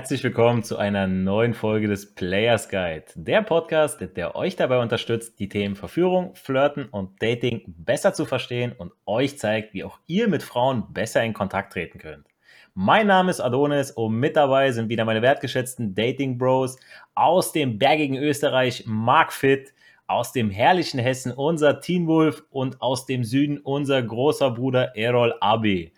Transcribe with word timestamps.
herzlich 0.00 0.24
willkommen 0.24 0.62
zu 0.62 0.78
einer 0.78 1.06
neuen 1.06 1.52
Folge 1.52 1.86
des 1.86 2.14
Players 2.14 2.70
Guide, 2.70 3.04
der 3.16 3.42
Podcast, 3.42 4.00
der 4.16 4.34
euch 4.34 4.56
dabei 4.56 4.80
unterstützt, 4.80 5.38
die 5.38 5.50
Themen 5.50 5.76
Verführung, 5.76 6.34
Flirten 6.36 6.86
und 6.86 7.22
Dating 7.22 7.64
besser 7.66 8.14
zu 8.14 8.24
verstehen 8.24 8.72
und 8.78 8.92
euch 9.04 9.38
zeigt, 9.38 9.74
wie 9.74 9.84
auch 9.84 9.98
ihr 10.06 10.26
mit 10.28 10.42
Frauen 10.42 10.90
besser 10.94 11.22
in 11.22 11.34
Kontakt 11.34 11.74
treten 11.74 11.98
könnt. 11.98 12.26
Mein 12.72 13.08
Name 13.08 13.30
ist 13.30 13.40
Adonis 13.40 13.90
und 13.90 14.14
mit 14.14 14.36
dabei 14.36 14.72
sind 14.72 14.88
wieder 14.88 15.04
meine 15.04 15.20
wertgeschätzten 15.20 15.94
Dating 15.94 16.38
Bros 16.38 16.78
aus 17.14 17.52
dem 17.52 17.78
bergigen 17.78 18.16
Österreich, 18.16 18.84
Mark 18.86 19.34
Fit, 19.34 19.74
aus 20.06 20.32
dem 20.32 20.48
herrlichen 20.48 20.98
Hessen 20.98 21.30
unser 21.30 21.78
Teen 21.82 22.06
Wolf 22.06 22.42
und 22.48 22.80
aus 22.80 23.04
dem 23.04 23.22
Süden 23.22 23.58
unser 23.58 24.02
großer 24.02 24.50
Bruder 24.52 24.96
Errol 24.96 25.34
Abe. 25.42 25.90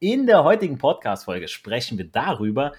In 0.00 0.26
der 0.26 0.42
heutigen 0.42 0.78
Podcast-Folge 0.78 1.46
sprechen 1.46 1.96
wir 1.96 2.06
darüber, 2.06 2.72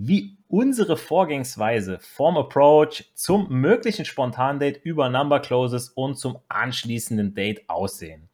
wie 0.00 0.36
unsere 0.46 0.96
Vorgehensweise 0.96 1.98
vom 1.98 2.36
Approach 2.36 3.10
zum 3.14 3.48
möglichen 3.50 4.04
Spontan-Date 4.04 4.80
über 4.84 5.08
Number 5.08 5.40
Closes 5.40 5.88
und 5.88 6.16
zum 6.16 6.38
anschließenden 6.48 7.34
Date 7.34 7.68
aussehen. 7.68 8.28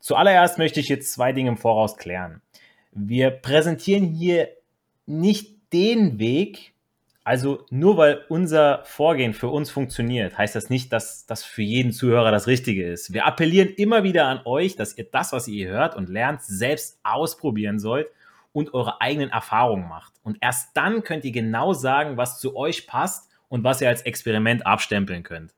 Zuallererst 0.00 0.56
möchte 0.56 0.80
ich 0.80 0.88
jetzt 0.88 1.12
zwei 1.12 1.32
Dinge 1.32 1.50
im 1.50 1.56
Voraus 1.58 1.98
klären. 1.98 2.40
Wir 2.92 3.30
präsentieren 3.30 4.04
hier 4.04 4.48
nicht 5.04 5.56
den 5.74 6.18
Weg, 6.18 6.72
also 7.22 7.66
nur 7.68 7.98
weil 7.98 8.24
unser 8.30 8.82
Vorgehen 8.84 9.34
für 9.34 9.48
uns 9.48 9.70
funktioniert, 9.70 10.38
heißt 10.38 10.54
das 10.54 10.70
nicht, 10.70 10.90
dass 10.90 11.26
das 11.26 11.44
für 11.44 11.62
jeden 11.62 11.92
Zuhörer 11.92 12.30
das 12.30 12.46
Richtige 12.46 12.90
ist. 12.90 13.12
Wir 13.12 13.26
appellieren 13.26 13.68
immer 13.68 14.04
wieder 14.04 14.26
an 14.26 14.40
euch, 14.46 14.74
dass 14.74 14.96
ihr 14.96 15.04
das, 15.04 15.32
was 15.32 15.48
ihr 15.48 15.68
hört 15.68 15.96
und 15.96 16.08
lernt, 16.08 16.42
selbst 16.42 16.98
ausprobieren 17.02 17.78
sollt 17.78 18.08
und 18.54 18.72
eure 18.72 19.00
eigenen 19.00 19.30
Erfahrungen 19.30 19.88
macht. 19.88 20.14
Und 20.22 20.38
erst 20.40 20.76
dann 20.76 21.02
könnt 21.02 21.24
ihr 21.24 21.32
genau 21.32 21.74
sagen, 21.74 22.16
was 22.16 22.38
zu 22.38 22.56
euch 22.56 22.86
passt 22.86 23.28
und 23.48 23.64
was 23.64 23.80
ihr 23.80 23.88
als 23.88 24.02
Experiment 24.02 24.64
abstempeln 24.64 25.24
könnt. 25.24 25.52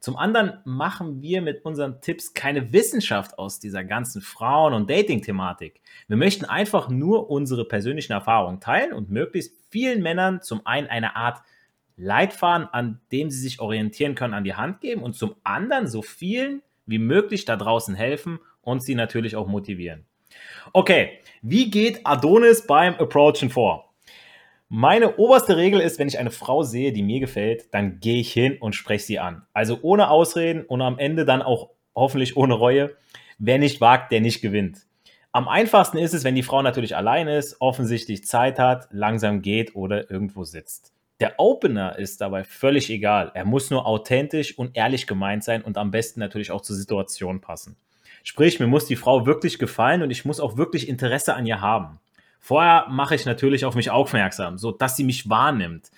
Zum 0.00 0.16
anderen 0.16 0.60
machen 0.64 1.20
wir 1.20 1.42
mit 1.42 1.64
unseren 1.64 2.00
Tipps 2.00 2.34
keine 2.34 2.72
Wissenschaft 2.72 3.38
aus 3.38 3.58
dieser 3.58 3.82
ganzen 3.82 4.22
Frauen- 4.22 4.74
und 4.74 4.88
Dating-Thematik. 4.88 5.80
Wir 6.06 6.16
möchten 6.16 6.44
einfach 6.44 6.88
nur 6.88 7.30
unsere 7.30 7.64
persönlichen 7.64 8.12
Erfahrungen 8.12 8.60
teilen 8.60 8.92
und 8.92 9.10
möglichst 9.10 9.52
vielen 9.70 10.02
Männern 10.02 10.40
zum 10.40 10.64
einen 10.66 10.86
eine 10.86 11.16
Art 11.16 11.42
Leitfaden, 11.96 12.68
an 12.68 13.00
dem 13.10 13.28
sie 13.30 13.40
sich 13.40 13.58
orientieren 13.58 14.14
können, 14.14 14.34
an 14.34 14.44
die 14.44 14.54
Hand 14.54 14.80
geben 14.80 15.02
und 15.02 15.16
zum 15.16 15.34
anderen 15.42 15.88
so 15.88 16.02
vielen 16.02 16.62
wie 16.84 16.98
möglich 16.98 17.44
da 17.44 17.56
draußen 17.56 17.96
helfen 17.96 18.38
und 18.60 18.84
sie 18.84 18.94
natürlich 18.94 19.34
auch 19.34 19.48
motivieren. 19.48 20.04
Okay, 20.72 21.18
wie 21.42 21.70
geht 21.70 22.00
Adonis 22.04 22.66
beim 22.66 22.94
Approachen 22.94 23.50
vor? 23.50 23.92
Meine 24.68 25.16
oberste 25.16 25.56
Regel 25.56 25.80
ist, 25.80 25.98
wenn 26.00 26.08
ich 26.08 26.18
eine 26.18 26.32
Frau 26.32 26.64
sehe, 26.64 26.92
die 26.92 27.04
mir 27.04 27.20
gefällt, 27.20 27.72
dann 27.72 28.00
gehe 28.00 28.20
ich 28.20 28.32
hin 28.32 28.56
und 28.58 28.74
spreche 28.74 29.04
sie 29.04 29.18
an. 29.20 29.46
Also 29.52 29.78
ohne 29.82 30.10
Ausreden 30.10 30.64
und 30.64 30.82
am 30.82 30.98
Ende 30.98 31.24
dann 31.24 31.40
auch 31.40 31.70
hoffentlich 31.94 32.36
ohne 32.36 32.54
Reue. 32.54 32.96
Wer 33.38 33.58
nicht 33.58 33.80
wagt, 33.80 34.10
der 34.10 34.20
nicht 34.20 34.42
gewinnt. 34.42 34.86
Am 35.30 35.46
einfachsten 35.46 35.98
ist 35.98 36.14
es, 36.14 36.24
wenn 36.24 36.34
die 36.34 36.42
Frau 36.42 36.62
natürlich 36.62 36.96
allein 36.96 37.28
ist, 37.28 37.60
offensichtlich 37.60 38.24
Zeit 38.24 38.58
hat, 38.58 38.88
langsam 38.90 39.42
geht 39.42 39.76
oder 39.76 40.10
irgendwo 40.10 40.44
sitzt. 40.44 40.94
Der 41.20 41.34
Opener 41.38 41.98
ist 41.98 42.20
dabei 42.20 42.42
völlig 42.42 42.90
egal. 42.90 43.30
Er 43.34 43.44
muss 43.44 43.70
nur 43.70 43.86
authentisch 43.86 44.58
und 44.58 44.76
ehrlich 44.76 45.06
gemeint 45.06 45.44
sein 45.44 45.62
und 45.62 45.78
am 45.78 45.90
besten 45.90 46.20
natürlich 46.20 46.50
auch 46.50 46.60
zur 46.60 46.74
Situation 46.74 47.40
passen. 47.40 47.76
Sprich, 48.28 48.58
mir 48.58 48.66
muss 48.66 48.86
die 48.86 48.96
Frau 48.96 49.24
wirklich 49.24 49.56
gefallen 49.56 50.02
und 50.02 50.10
ich 50.10 50.24
muss 50.24 50.40
auch 50.40 50.56
wirklich 50.56 50.88
Interesse 50.88 51.34
an 51.34 51.46
ihr 51.46 51.60
haben. 51.60 52.00
Vorher 52.40 52.86
mache 52.90 53.14
ich 53.14 53.24
natürlich 53.24 53.64
auf 53.64 53.76
mich 53.76 53.88
aufmerksam, 53.88 54.58
so 54.58 54.72
dass 54.72 54.96
sie 54.96 55.04
mich 55.04 55.30
wahrnimmt 55.30 55.92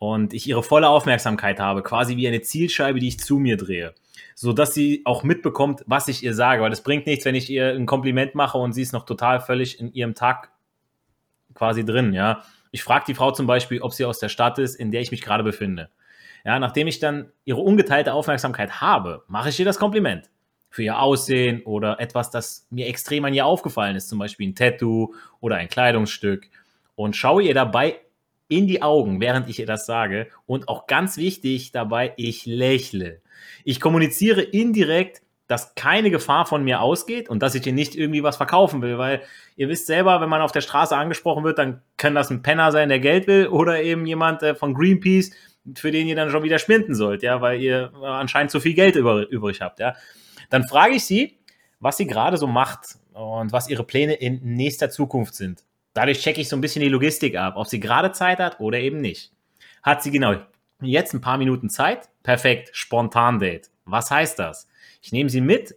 und 0.00 0.34
ich 0.34 0.48
ihre 0.48 0.64
volle 0.64 0.88
Aufmerksamkeit 0.88 1.60
habe, 1.60 1.84
quasi 1.84 2.16
wie 2.16 2.26
eine 2.26 2.40
Zielscheibe, 2.40 2.98
die 2.98 3.06
ich 3.06 3.20
zu 3.20 3.38
mir 3.38 3.56
drehe, 3.56 3.94
so 4.34 4.52
dass 4.52 4.74
sie 4.74 5.02
auch 5.04 5.22
mitbekommt, 5.22 5.84
was 5.86 6.08
ich 6.08 6.24
ihr 6.24 6.34
sage, 6.34 6.62
weil 6.62 6.70
das 6.70 6.82
bringt 6.82 7.06
nichts, 7.06 7.24
wenn 7.24 7.36
ich 7.36 7.48
ihr 7.48 7.68
ein 7.68 7.86
Kompliment 7.86 8.34
mache 8.34 8.58
und 8.58 8.72
sie 8.72 8.82
ist 8.82 8.92
noch 8.92 9.06
total 9.06 9.38
völlig 9.38 9.78
in 9.78 9.92
ihrem 9.92 10.16
Tag 10.16 10.50
quasi 11.54 11.84
drin, 11.84 12.12
ja. 12.12 12.42
Ich 12.72 12.82
frage 12.82 13.04
die 13.06 13.14
Frau 13.14 13.30
zum 13.30 13.46
Beispiel, 13.46 13.82
ob 13.82 13.94
sie 13.94 14.04
aus 14.04 14.18
der 14.18 14.30
Stadt 14.30 14.58
ist, 14.58 14.74
in 14.74 14.90
der 14.90 15.00
ich 15.00 15.12
mich 15.12 15.22
gerade 15.22 15.44
befinde. 15.44 15.90
Ja, 16.44 16.58
nachdem 16.58 16.88
ich 16.88 16.98
dann 16.98 17.30
ihre 17.44 17.60
ungeteilte 17.60 18.14
Aufmerksamkeit 18.14 18.80
habe, 18.80 19.22
mache 19.28 19.50
ich 19.50 19.60
ihr 19.60 19.64
das 19.64 19.78
Kompliment 19.78 20.28
für 20.70 20.82
ihr 20.82 21.00
Aussehen 21.00 21.62
oder 21.62 22.00
etwas, 22.00 22.30
das 22.30 22.66
mir 22.70 22.86
extrem 22.86 23.24
an 23.24 23.34
ihr 23.34 23.46
aufgefallen 23.46 23.96
ist, 23.96 24.08
zum 24.08 24.18
Beispiel 24.18 24.48
ein 24.48 24.54
Tattoo 24.54 25.14
oder 25.40 25.56
ein 25.56 25.68
Kleidungsstück 25.68 26.48
und 26.94 27.16
schaue 27.16 27.42
ihr 27.42 27.54
dabei 27.54 28.00
in 28.48 28.66
die 28.66 28.82
Augen, 28.82 29.20
während 29.20 29.48
ich 29.48 29.58
ihr 29.58 29.66
das 29.66 29.86
sage 29.86 30.28
und 30.46 30.68
auch 30.68 30.86
ganz 30.86 31.16
wichtig 31.16 31.72
dabei, 31.72 32.14
ich 32.16 32.46
lächle. 32.46 33.20
Ich 33.64 33.80
kommuniziere 33.80 34.40
indirekt, 34.40 35.22
dass 35.46 35.74
keine 35.74 36.10
Gefahr 36.10 36.44
von 36.44 36.62
mir 36.62 36.80
ausgeht 36.80 37.28
und 37.30 37.42
dass 37.42 37.54
ich 37.54 37.66
ihr 37.66 37.72
nicht 37.72 37.94
irgendwie 37.94 38.22
was 38.22 38.36
verkaufen 38.36 38.82
will, 38.82 38.98
weil 38.98 39.22
ihr 39.56 39.68
wisst 39.68 39.86
selber, 39.86 40.20
wenn 40.20 40.28
man 40.28 40.42
auf 40.42 40.52
der 40.52 40.60
Straße 40.60 40.94
angesprochen 40.94 41.42
wird, 41.44 41.58
dann 41.58 41.80
kann 41.96 42.14
das 42.14 42.30
ein 42.30 42.42
Penner 42.42 42.70
sein, 42.70 42.90
der 42.90 43.00
Geld 43.00 43.26
will 43.26 43.48
oder 43.48 43.82
eben 43.82 44.06
jemand 44.06 44.42
äh, 44.42 44.54
von 44.54 44.74
Greenpeace, 44.74 45.30
für 45.74 45.90
den 45.90 46.06
ihr 46.06 46.16
dann 46.16 46.30
schon 46.30 46.42
wieder 46.42 46.58
schminden 46.58 46.94
sollt, 46.94 47.22
ja, 47.22 47.40
weil 47.40 47.60
ihr 47.60 47.92
anscheinend 48.02 48.50
zu 48.50 48.60
viel 48.60 48.74
Geld 48.74 48.96
übrig 48.96 49.60
habt, 49.60 49.80
ja. 49.80 49.94
Dann 50.50 50.66
frage 50.66 50.94
ich 50.94 51.04
sie, 51.04 51.38
was 51.80 51.96
sie 51.96 52.06
gerade 52.06 52.36
so 52.36 52.46
macht 52.46 52.98
und 53.12 53.52
was 53.52 53.68
ihre 53.68 53.84
Pläne 53.84 54.14
in 54.14 54.40
nächster 54.42 54.90
Zukunft 54.90 55.34
sind. 55.34 55.64
Dadurch 55.94 56.20
checke 56.20 56.40
ich 56.40 56.48
so 56.48 56.56
ein 56.56 56.60
bisschen 56.60 56.82
die 56.82 56.88
Logistik 56.88 57.36
ab, 57.36 57.54
ob 57.56 57.66
sie 57.66 57.80
gerade 57.80 58.12
Zeit 58.12 58.38
hat 58.38 58.60
oder 58.60 58.78
eben 58.78 59.00
nicht. 59.00 59.32
Hat 59.82 60.02
sie 60.02 60.10
genau 60.10 60.36
jetzt 60.80 61.14
ein 61.14 61.20
paar 61.20 61.38
Minuten 61.38 61.70
Zeit? 61.70 62.08
Perfekt, 62.22 62.70
spontan 62.72 63.38
Date. 63.38 63.70
Was 63.84 64.10
heißt 64.10 64.38
das? 64.38 64.68
Ich 65.02 65.12
nehme 65.12 65.30
sie 65.30 65.40
mit 65.40 65.74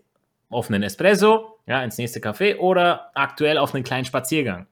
auf 0.50 0.70
einen 0.70 0.84
Espresso, 0.84 1.58
ja, 1.66 1.84
ins 1.84 1.98
nächste 1.98 2.20
Café 2.20 2.58
oder 2.58 3.12
aktuell 3.16 3.58
auf 3.58 3.74
einen 3.74 3.84
kleinen 3.84 4.06
Spaziergang. 4.06 4.68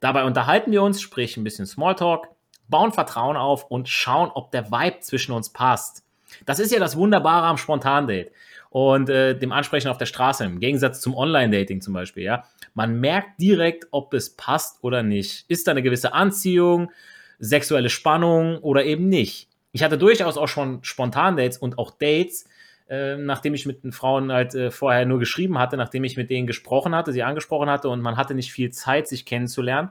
Dabei 0.00 0.24
unterhalten 0.24 0.72
wir 0.72 0.82
uns, 0.82 1.00
sprich 1.00 1.36
ein 1.36 1.44
bisschen 1.44 1.66
Smalltalk, 1.66 2.28
bauen 2.68 2.92
Vertrauen 2.92 3.36
auf 3.36 3.64
und 3.64 3.88
schauen, 3.88 4.30
ob 4.30 4.50
der 4.52 4.70
Vibe 4.70 5.00
zwischen 5.00 5.32
uns 5.32 5.50
passt. 5.50 6.04
Das 6.46 6.58
ist 6.58 6.72
ja 6.72 6.78
das 6.78 6.96
Wunderbare 6.96 7.46
am 7.46 7.56
Spontan-Date 7.56 8.32
und 8.70 9.08
äh, 9.08 9.36
dem 9.38 9.52
Ansprechen 9.52 9.88
auf 9.88 9.98
der 9.98 10.06
Straße, 10.06 10.44
im 10.44 10.60
Gegensatz 10.60 11.00
zum 11.00 11.14
Online-Dating 11.14 11.80
zum 11.80 11.94
Beispiel, 11.94 12.24
ja. 12.24 12.44
Man 12.74 13.00
merkt 13.00 13.40
direkt, 13.40 13.86
ob 13.90 14.14
es 14.14 14.36
passt 14.36 14.78
oder 14.82 15.02
nicht. 15.02 15.44
Ist 15.48 15.66
da 15.66 15.72
eine 15.72 15.82
gewisse 15.82 16.12
Anziehung, 16.12 16.90
sexuelle 17.38 17.90
Spannung 17.90 18.58
oder 18.58 18.84
eben 18.84 19.08
nicht. 19.08 19.48
Ich 19.72 19.82
hatte 19.82 19.98
durchaus 19.98 20.36
auch 20.36 20.48
schon 20.48 20.82
Spontan-Dates 20.82 21.58
und 21.58 21.78
auch 21.78 21.90
Dates, 21.90 22.46
äh, 22.88 23.16
nachdem 23.16 23.54
ich 23.54 23.66
mit 23.66 23.84
den 23.84 23.92
Frauen 23.92 24.32
halt 24.32 24.54
äh, 24.54 24.70
vorher 24.70 25.06
nur 25.06 25.18
geschrieben 25.18 25.58
hatte, 25.58 25.76
nachdem 25.76 26.04
ich 26.04 26.16
mit 26.16 26.30
denen 26.30 26.46
gesprochen 26.46 26.94
hatte, 26.94 27.12
sie 27.12 27.22
angesprochen 27.22 27.68
hatte 27.68 27.88
und 27.88 28.00
man 28.00 28.16
hatte 28.16 28.34
nicht 28.34 28.52
viel 28.52 28.70
Zeit, 28.70 29.08
sich 29.08 29.24
kennenzulernen. 29.26 29.90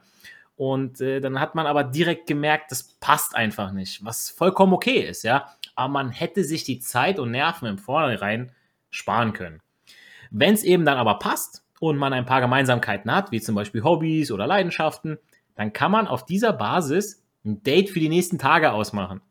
Und 0.55 1.01
äh, 1.01 1.19
dann 1.19 1.39
hat 1.39 1.53
man 1.53 1.67
aber 1.67 1.83
direkt 1.83 2.25
gemerkt, 2.25 2.71
das 2.71 2.81
passt 2.83 3.35
einfach 3.35 3.71
nicht, 3.71 4.03
was 4.03 4.31
vollkommen 4.31 4.73
okay 4.73 5.01
ist, 5.01 5.23
ja. 5.23 5.53
Aber 5.77 5.93
man 5.93 6.09
hätte 6.09 6.43
sich 6.43 6.63
die 6.63 6.79
Zeit 6.79 7.19
und 7.19 7.31
Nerven 7.31 7.67
im 7.67 7.77
Vornherein 7.77 8.51
sparen 8.89 9.33
können. 9.33 9.61
Wenn 10.31 10.53
es 10.53 10.63
eben 10.63 10.85
dann 10.85 10.97
aber 10.97 11.19
passt 11.19 11.63
und 11.79 11.97
man 11.97 12.13
ein 12.13 12.25
paar 12.25 12.41
Gemeinsamkeiten 12.41 13.11
hat, 13.11 13.31
wie 13.31 13.39
zum 13.39 13.55
Beispiel 13.55 13.83
Hobbys 13.83 14.31
oder 14.31 14.47
Leidenschaften, 14.47 15.19
dann 15.55 15.73
kann 15.73 15.91
man 15.91 16.07
auf 16.07 16.25
dieser 16.25 16.51
Basis 16.51 17.23
ein 17.45 17.63
Date 17.63 17.89
für 17.89 17.99
die 17.99 18.09
nächsten 18.09 18.39
Tage 18.39 18.71
ausmachen. 18.71 19.21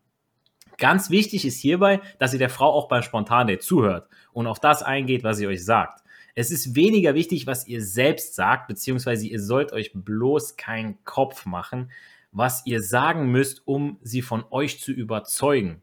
Ganz 0.78 1.10
wichtig 1.10 1.44
ist 1.44 1.58
hierbei, 1.58 2.00
dass 2.18 2.32
ihr 2.32 2.38
der 2.38 2.50
Frau 2.50 2.70
auch 2.70 2.88
beim 2.88 3.02
Spontandate 3.02 3.58
zuhört 3.58 4.08
und 4.32 4.46
auf 4.46 4.60
das 4.60 4.82
eingeht, 4.82 5.24
was 5.24 5.38
sie 5.38 5.46
euch 5.46 5.64
sagt. 5.64 6.02
Es 6.34 6.50
ist 6.50 6.74
weniger 6.74 7.14
wichtig, 7.14 7.46
was 7.46 7.66
ihr 7.66 7.82
selbst 7.82 8.34
sagt, 8.34 8.68
beziehungsweise 8.68 9.26
ihr 9.26 9.40
sollt 9.40 9.72
euch 9.72 9.92
bloß 9.94 10.56
keinen 10.56 11.02
Kopf 11.04 11.46
machen, 11.46 11.90
was 12.30 12.66
ihr 12.66 12.82
sagen 12.82 13.30
müsst, 13.30 13.66
um 13.66 13.98
sie 14.02 14.20
von 14.20 14.44
euch 14.50 14.80
zu 14.80 14.92
überzeugen. 14.92 15.82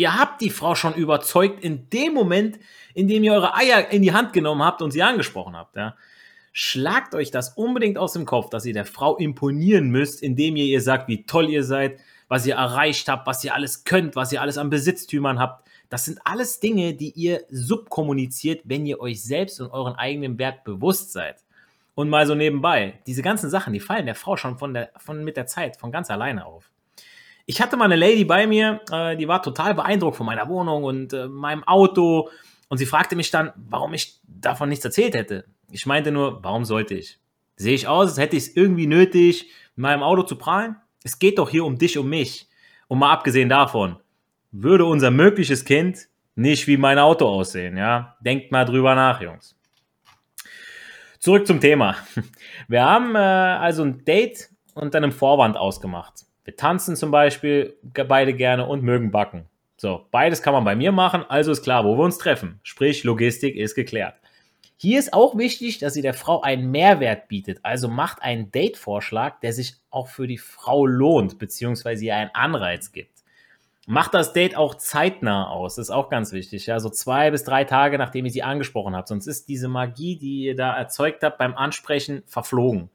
Ihr 0.00 0.18
habt 0.18 0.40
die 0.40 0.48
Frau 0.48 0.74
schon 0.74 0.94
überzeugt 0.94 1.62
in 1.62 1.90
dem 1.90 2.14
Moment, 2.14 2.58
in 2.94 3.06
dem 3.06 3.22
ihr 3.22 3.34
eure 3.34 3.54
Eier 3.54 3.90
in 3.90 4.00
die 4.00 4.14
Hand 4.14 4.32
genommen 4.32 4.62
habt 4.62 4.80
und 4.80 4.92
sie 4.92 5.02
angesprochen 5.02 5.54
habt. 5.54 5.76
Ja. 5.76 5.94
Schlagt 6.54 7.14
euch 7.14 7.30
das 7.30 7.50
unbedingt 7.50 7.98
aus 7.98 8.14
dem 8.14 8.24
Kopf, 8.24 8.48
dass 8.48 8.64
ihr 8.64 8.72
der 8.72 8.86
Frau 8.86 9.18
imponieren 9.18 9.90
müsst, 9.90 10.22
indem 10.22 10.56
ihr 10.56 10.64
ihr 10.64 10.80
sagt, 10.80 11.06
wie 11.08 11.26
toll 11.26 11.50
ihr 11.50 11.64
seid, 11.64 12.00
was 12.28 12.46
ihr 12.46 12.54
erreicht 12.54 13.10
habt, 13.10 13.26
was 13.26 13.44
ihr 13.44 13.54
alles 13.54 13.84
könnt, 13.84 14.16
was 14.16 14.32
ihr 14.32 14.40
alles 14.40 14.56
an 14.56 14.70
Besitztümern 14.70 15.38
habt. 15.38 15.68
Das 15.90 16.06
sind 16.06 16.18
alles 16.24 16.60
Dinge, 16.60 16.94
die 16.94 17.10
ihr 17.10 17.42
subkommuniziert, 17.50 18.62
wenn 18.64 18.86
ihr 18.86 19.00
euch 19.00 19.22
selbst 19.22 19.60
und 19.60 19.70
euren 19.70 19.96
eigenen 19.96 20.38
Wert 20.38 20.64
bewusst 20.64 21.12
seid. 21.12 21.44
Und 21.94 22.08
mal 22.08 22.26
so 22.26 22.34
nebenbei, 22.34 23.00
diese 23.06 23.20
ganzen 23.20 23.50
Sachen, 23.50 23.74
die 23.74 23.80
fallen 23.80 24.06
der 24.06 24.14
Frau 24.14 24.38
schon 24.38 24.56
von 24.56 24.72
der, 24.72 24.92
von, 24.96 25.22
mit 25.24 25.36
der 25.36 25.46
Zeit 25.46 25.76
von 25.76 25.92
ganz 25.92 26.10
alleine 26.10 26.46
auf. 26.46 26.70
Ich 27.50 27.60
hatte 27.60 27.76
mal 27.76 27.86
eine 27.86 27.96
Lady 27.96 28.24
bei 28.24 28.46
mir, 28.46 28.80
äh, 28.92 29.16
die 29.16 29.26
war 29.26 29.42
total 29.42 29.74
beeindruckt 29.74 30.16
von 30.16 30.24
meiner 30.24 30.48
Wohnung 30.48 30.84
und 30.84 31.12
äh, 31.12 31.26
meinem 31.26 31.64
Auto. 31.64 32.30
Und 32.68 32.78
sie 32.78 32.86
fragte 32.86 33.16
mich 33.16 33.32
dann, 33.32 33.52
warum 33.56 33.92
ich 33.92 34.20
davon 34.22 34.68
nichts 34.68 34.84
erzählt 34.84 35.16
hätte. 35.16 35.46
Ich 35.68 35.84
meinte 35.84 36.12
nur, 36.12 36.44
warum 36.44 36.64
sollte 36.64 36.94
ich? 36.94 37.18
Sehe 37.56 37.74
ich 37.74 37.88
aus, 37.88 38.10
als 38.10 38.18
hätte 38.18 38.36
ich 38.36 38.44
es 38.44 38.56
irgendwie 38.56 38.86
nötig, 38.86 39.50
mit 39.74 39.82
meinem 39.82 40.04
Auto 40.04 40.22
zu 40.22 40.36
prahlen? 40.36 40.76
Es 41.02 41.18
geht 41.18 41.38
doch 41.38 41.50
hier 41.50 41.64
um 41.64 41.76
dich, 41.76 41.98
um 41.98 42.08
mich. 42.08 42.48
Und 42.86 43.00
mal 43.00 43.10
abgesehen 43.10 43.48
davon, 43.48 43.96
würde 44.52 44.84
unser 44.84 45.10
mögliches 45.10 45.64
Kind 45.64 46.06
nicht 46.36 46.68
wie 46.68 46.76
mein 46.76 47.00
Auto 47.00 47.26
aussehen, 47.26 47.76
ja? 47.76 48.16
Denkt 48.20 48.52
mal 48.52 48.64
drüber 48.64 48.94
nach, 48.94 49.20
Jungs. 49.20 49.58
Zurück 51.18 51.48
zum 51.48 51.60
Thema. 51.60 51.96
Wir 52.68 52.84
haben 52.84 53.16
äh, 53.16 53.18
also 53.18 53.82
ein 53.82 54.04
Date 54.04 54.50
unter 54.74 54.98
einem 54.98 55.10
Vorwand 55.10 55.56
ausgemacht. 55.56 56.29
Tanzen 56.56 56.96
zum 56.96 57.10
Beispiel 57.10 57.76
beide 57.82 58.34
gerne 58.34 58.66
und 58.66 58.82
mögen 58.82 59.10
backen. 59.10 59.46
So, 59.76 60.06
beides 60.10 60.42
kann 60.42 60.52
man 60.52 60.64
bei 60.64 60.76
mir 60.76 60.92
machen, 60.92 61.24
also 61.28 61.52
ist 61.52 61.62
klar, 61.62 61.84
wo 61.84 61.96
wir 61.96 62.04
uns 62.04 62.18
treffen. 62.18 62.60
Sprich, 62.62 63.02
Logistik 63.04 63.56
ist 63.56 63.74
geklärt. 63.74 64.14
Hier 64.76 64.98
ist 64.98 65.12
auch 65.12 65.36
wichtig, 65.36 65.78
dass 65.78 65.94
sie 65.94 66.02
der 66.02 66.14
Frau 66.14 66.40
einen 66.40 66.70
Mehrwert 66.70 67.28
bietet. 67.28 67.60
Also 67.62 67.88
macht 67.88 68.22
einen 68.22 68.50
Date-Vorschlag, 68.50 69.40
der 69.40 69.52
sich 69.52 69.74
auch 69.90 70.08
für 70.08 70.26
die 70.26 70.38
Frau 70.38 70.86
lohnt, 70.86 71.38
beziehungsweise 71.38 72.04
ihr 72.04 72.16
einen 72.16 72.30
Anreiz 72.34 72.92
gibt. 72.92 73.20
Macht 73.86 74.14
das 74.14 74.32
Date 74.32 74.56
auch 74.56 74.74
zeitnah 74.76 75.48
aus, 75.48 75.74
das 75.74 75.88
ist 75.88 75.90
auch 75.90 76.08
ganz 76.10 76.32
wichtig. 76.32 76.66
Ja, 76.66 76.78
so 76.78 76.90
zwei 76.90 77.30
bis 77.30 77.44
drei 77.44 77.64
Tage, 77.64 77.98
nachdem 77.98 78.24
ihr 78.24 78.30
sie 78.30 78.42
angesprochen 78.42 78.94
habt. 78.94 79.08
Sonst 79.08 79.26
ist 79.26 79.48
diese 79.48 79.68
Magie, 79.68 80.16
die 80.16 80.44
ihr 80.44 80.56
da 80.56 80.76
erzeugt 80.76 81.22
habt 81.24 81.38
beim 81.38 81.54
Ansprechen, 81.54 82.22
verflogen. 82.26 82.88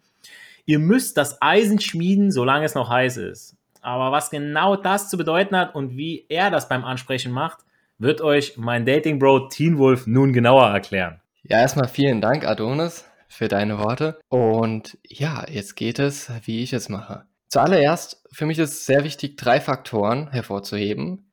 Ihr 0.65 0.79
müsst 0.79 1.17
das 1.17 1.41
Eisen 1.41 1.79
schmieden, 1.79 2.31
solange 2.31 2.65
es 2.65 2.75
noch 2.75 2.89
heiß 2.89 3.17
ist. 3.17 3.55
Aber 3.81 4.11
was 4.11 4.31
genau 4.31 4.75
das 4.75 5.09
zu 5.09 5.17
bedeuten 5.17 5.55
hat 5.55 5.75
und 5.75 5.95
wie 5.95 6.25
er 6.27 6.49
das 6.49 6.67
beim 6.67 6.83
Ansprechen 6.83 7.31
macht, 7.31 7.59
wird 7.99 8.21
euch 8.21 8.57
mein 8.57 8.85
Dating 8.85 9.19
Bro 9.19 9.49
Teen 9.49 9.77
Wolf 9.77 10.07
nun 10.07 10.33
genauer 10.33 10.67
erklären. 10.67 11.21
Ja, 11.43 11.59
erstmal 11.59 11.87
vielen 11.87 12.19
Dank, 12.19 12.45
Adonis, 12.47 13.05
für 13.27 13.47
deine 13.47 13.77
Worte. 13.77 14.19
Und 14.27 14.97
ja, 15.07 15.45
jetzt 15.47 15.75
geht 15.75 15.99
es, 15.99 16.31
wie 16.45 16.63
ich 16.63 16.73
es 16.73 16.89
mache. 16.89 17.25
Zuallererst, 17.49 18.23
für 18.31 18.47
mich 18.47 18.57
ist 18.57 18.71
es 18.71 18.85
sehr 18.87 19.03
wichtig, 19.03 19.37
drei 19.37 19.61
Faktoren 19.61 20.31
hervorzuheben. 20.31 21.31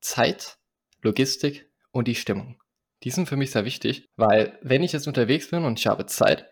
Zeit, 0.00 0.58
Logistik 1.02 1.70
und 1.92 2.08
die 2.08 2.16
Stimmung. 2.16 2.60
Die 3.04 3.10
sind 3.10 3.28
für 3.28 3.36
mich 3.36 3.52
sehr 3.52 3.64
wichtig, 3.64 4.08
weil 4.16 4.58
wenn 4.62 4.82
ich 4.82 4.92
jetzt 4.92 5.06
unterwegs 5.06 5.50
bin 5.50 5.64
und 5.64 5.78
ich 5.78 5.86
habe 5.86 6.06
Zeit, 6.06 6.46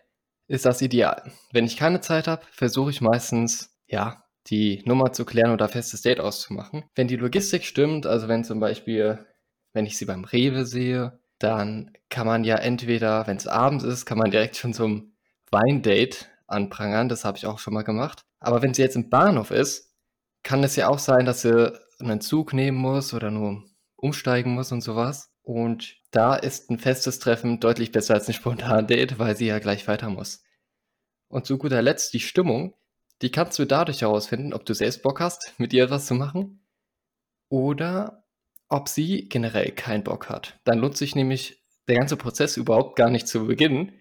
ist 0.47 0.65
das 0.65 0.81
ideal. 0.81 1.31
Wenn 1.51 1.65
ich 1.65 1.77
keine 1.77 2.01
Zeit 2.01 2.27
habe, 2.27 2.43
versuche 2.51 2.91
ich 2.91 3.01
meistens, 3.01 3.75
ja, 3.87 4.23
die 4.47 4.83
Nummer 4.85 5.11
zu 5.11 5.25
klären 5.25 5.51
oder 5.51 5.67
festes 5.67 6.01
Date 6.01 6.19
auszumachen. 6.19 6.83
Wenn 6.95 7.07
die 7.07 7.15
Logistik 7.15 7.65
stimmt, 7.65 8.05
also 8.05 8.27
wenn 8.27 8.43
zum 8.43 8.59
Beispiel, 8.59 9.25
wenn 9.73 9.85
ich 9.85 9.97
sie 9.97 10.05
beim 10.05 10.23
Rewe 10.23 10.65
sehe 10.65 11.19
dann 11.39 11.91
kann 12.09 12.27
man 12.27 12.43
ja 12.43 12.55
entweder, 12.55 13.27
wenn 13.27 13.37
es 13.37 13.47
abends 13.47 13.83
ist, 13.83 14.05
kann 14.05 14.17
man 14.17 14.31
direkt 14.31 14.55
schon 14.55 14.73
zum 14.73 15.15
Weindate 15.51 16.25
anprangern. 16.47 17.09
Das 17.09 17.25
habe 17.25 17.37
ich 17.37 17.45
auch 17.45 17.59
schon 17.59 17.73
mal 17.73 17.83
gemacht. 17.83 18.21
Aber 18.39 18.61
wenn 18.61 18.73
sie 18.73 18.81
jetzt 18.81 18.95
im 18.95 19.09
Bahnhof 19.09 19.51
ist, 19.51 19.93
kann 20.43 20.63
es 20.63 20.75
ja 20.75 20.87
auch 20.87 20.99
sein, 20.99 21.25
dass 21.25 21.41
sie 21.41 21.73
einen 21.99 22.21
Zug 22.21 22.53
nehmen 22.53 22.77
muss 22.77 23.13
oder 23.13 23.31
nur 23.31 23.63
umsteigen 23.95 24.53
muss 24.53 24.71
und 24.71 24.81
sowas. 24.81 25.29
Und 25.45 25.97
da 26.09 26.35
ist 26.35 26.71
ein 26.71 26.79
festes 26.79 27.19
Treffen 27.19 27.59
deutlich 27.59 27.91
besser 27.91 28.15
als 28.15 28.27
ein 28.27 28.33
spontan 28.33 28.87
Date, 28.87 29.19
weil 29.19 29.37
sie 29.37 29.45
ja 29.45 29.59
gleich 29.59 29.87
weiter 29.87 30.09
muss. 30.09 30.43
Und 31.27 31.45
zu 31.45 31.59
guter 31.59 31.83
Letzt 31.83 32.15
die 32.15 32.19
Stimmung, 32.19 32.73
die 33.21 33.29
kannst 33.31 33.59
du 33.59 33.65
dadurch 33.65 34.01
herausfinden, 34.01 34.53
ob 34.53 34.65
du 34.65 34.73
selbst 34.73 35.03
Bock 35.03 35.19
hast, 35.19 35.53
mit 35.59 35.71
ihr 35.71 35.83
etwas 35.83 36.07
zu 36.07 36.15
machen 36.15 36.65
oder 37.47 38.25
ob 38.69 38.89
sie 38.89 39.29
generell 39.29 39.71
keinen 39.71 40.03
Bock 40.03 40.29
hat. 40.29 40.59
Dann 40.63 40.79
lohnt 40.79 40.97
sich 40.97 41.13
nämlich 41.13 41.63
der 41.87 41.97
ganze 41.97 42.17
Prozess 42.17 42.57
überhaupt 42.57 42.95
gar 42.95 43.11
nicht 43.11 43.27
zu 43.27 43.45
beginnen, 43.45 43.93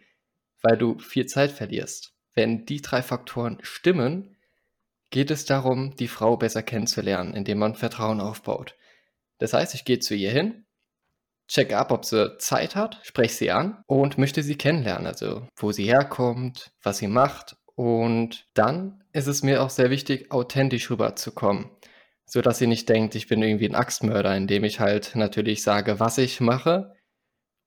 weil 0.62 0.78
du 0.78 0.98
viel 0.98 1.26
Zeit 1.26 1.50
verlierst. 1.50 2.14
Wenn 2.32 2.64
die 2.64 2.80
drei 2.80 3.02
Faktoren 3.02 3.58
stimmen, 3.60 4.34
geht 5.10 5.30
es 5.30 5.44
darum, 5.44 5.94
die 5.96 6.08
Frau 6.08 6.38
besser 6.38 6.62
kennenzulernen, 6.62 7.34
indem 7.34 7.58
man 7.58 7.74
Vertrauen 7.74 8.22
aufbaut. 8.22 8.76
Das 9.36 9.52
heißt, 9.52 9.74
ich 9.74 9.84
gehe 9.84 9.98
zu 9.98 10.14
ihr 10.14 10.30
hin, 10.30 10.63
check 11.48 11.72
ab, 11.72 11.90
ob 11.92 12.04
sie 12.04 12.36
Zeit 12.38 12.76
hat, 12.76 13.00
spreche 13.02 13.34
sie 13.34 13.50
an 13.50 13.82
und 13.86 14.18
möchte 14.18 14.42
sie 14.42 14.56
kennenlernen, 14.56 15.06
also 15.06 15.46
wo 15.56 15.72
sie 15.72 15.84
herkommt, 15.84 16.72
was 16.82 16.98
sie 16.98 17.08
macht. 17.08 17.56
Und 17.74 18.46
dann 18.54 19.02
ist 19.12 19.26
es 19.26 19.42
mir 19.42 19.62
auch 19.62 19.70
sehr 19.70 19.90
wichtig, 19.90 20.30
authentisch 20.30 20.90
rüberzukommen 20.90 21.70
so 22.26 22.40
dass 22.40 22.58
sie 22.58 22.66
nicht 22.66 22.88
denkt, 22.88 23.14
ich 23.14 23.28
bin 23.28 23.42
irgendwie 23.42 23.68
ein 23.68 23.74
Axtmörder, 23.74 24.36
indem 24.36 24.64
ich 24.64 24.80
halt 24.80 25.14
natürlich 25.14 25.62
sage, 25.62 26.00
was 26.00 26.18
ich 26.18 26.40
mache. 26.40 26.94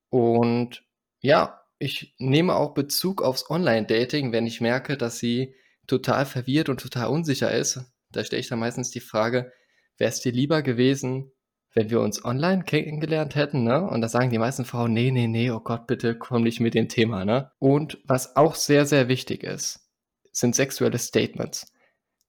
Und 0.10 0.84
ja, 1.22 1.62
ich 1.80 2.16
nehme 2.18 2.56
auch 2.56 2.74
Bezug 2.74 3.22
aufs 3.22 3.50
Online-Dating, 3.50 4.32
wenn 4.32 4.48
ich 4.48 4.62
merke, 4.62 4.98
dass 4.98 5.20
sie 5.20 5.56
total 5.86 6.26
verwirrt 6.26 6.70
und 6.70 6.82
total 6.82 7.08
unsicher 7.08 7.52
ist. 7.52 7.80
Da 8.12 8.24
stelle 8.24 8.40
ich 8.40 8.50
dann 8.50 8.60
meistens 8.60 8.90
die 8.92 9.00
Frage, 9.00 9.52
wäre 9.98 10.10
es 10.10 10.22
dir 10.22 10.32
lieber 10.32 10.62
gewesen, 10.62 11.32
wenn 11.78 11.92
wir 11.92 12.02
uns 12.02 12.26
online 12.26 12.64
kennengelernt 12.64 13.36
hätten, 13.36 13.64
ne? 13.64 13.88
Und 13.88 14.02
da 14.02 14.10
sagen 14.10 14.32
die 14.32 14.40
meisten 14.40 14.66
Frauen, 14.66 14.94
nee, 14.94 15.12
nee, 15.12 15.28
nee, 15.28 15.52
oh 15.52 15.60
Gott, 15.60 15.86
bitte 15.86 16.18
komm 16.18 16.42
nicht 16.42 16.60
mit 16.60 16.74
dem 16.74 16.90
Thema, 16.90 17.24
ne? 17.24 17.52
Und 17.60 18.00
was 18.04 18.36
auch 18.36 18.56
sehr, 18.56 18.88
sehr 18.88 19.10
wichtig 19.10 19.44
ist, 19.44 19.88
sind 20.32 20.56
sexuelle 20.56 20.98
Statements. 20.98 21.72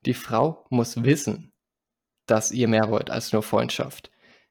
Die 0.05 0.13
Frau 0.13 0.67
muss 0.69 1.03
wissen, 1.03 1.55
dass 2.27 2.53
ihr 2.53 2.69
mehr 2.69 2.91
wollt 2.91 3.11
als 3.11 3.33
nur 3.33 3.43
Freundschaft. 3.43 4.11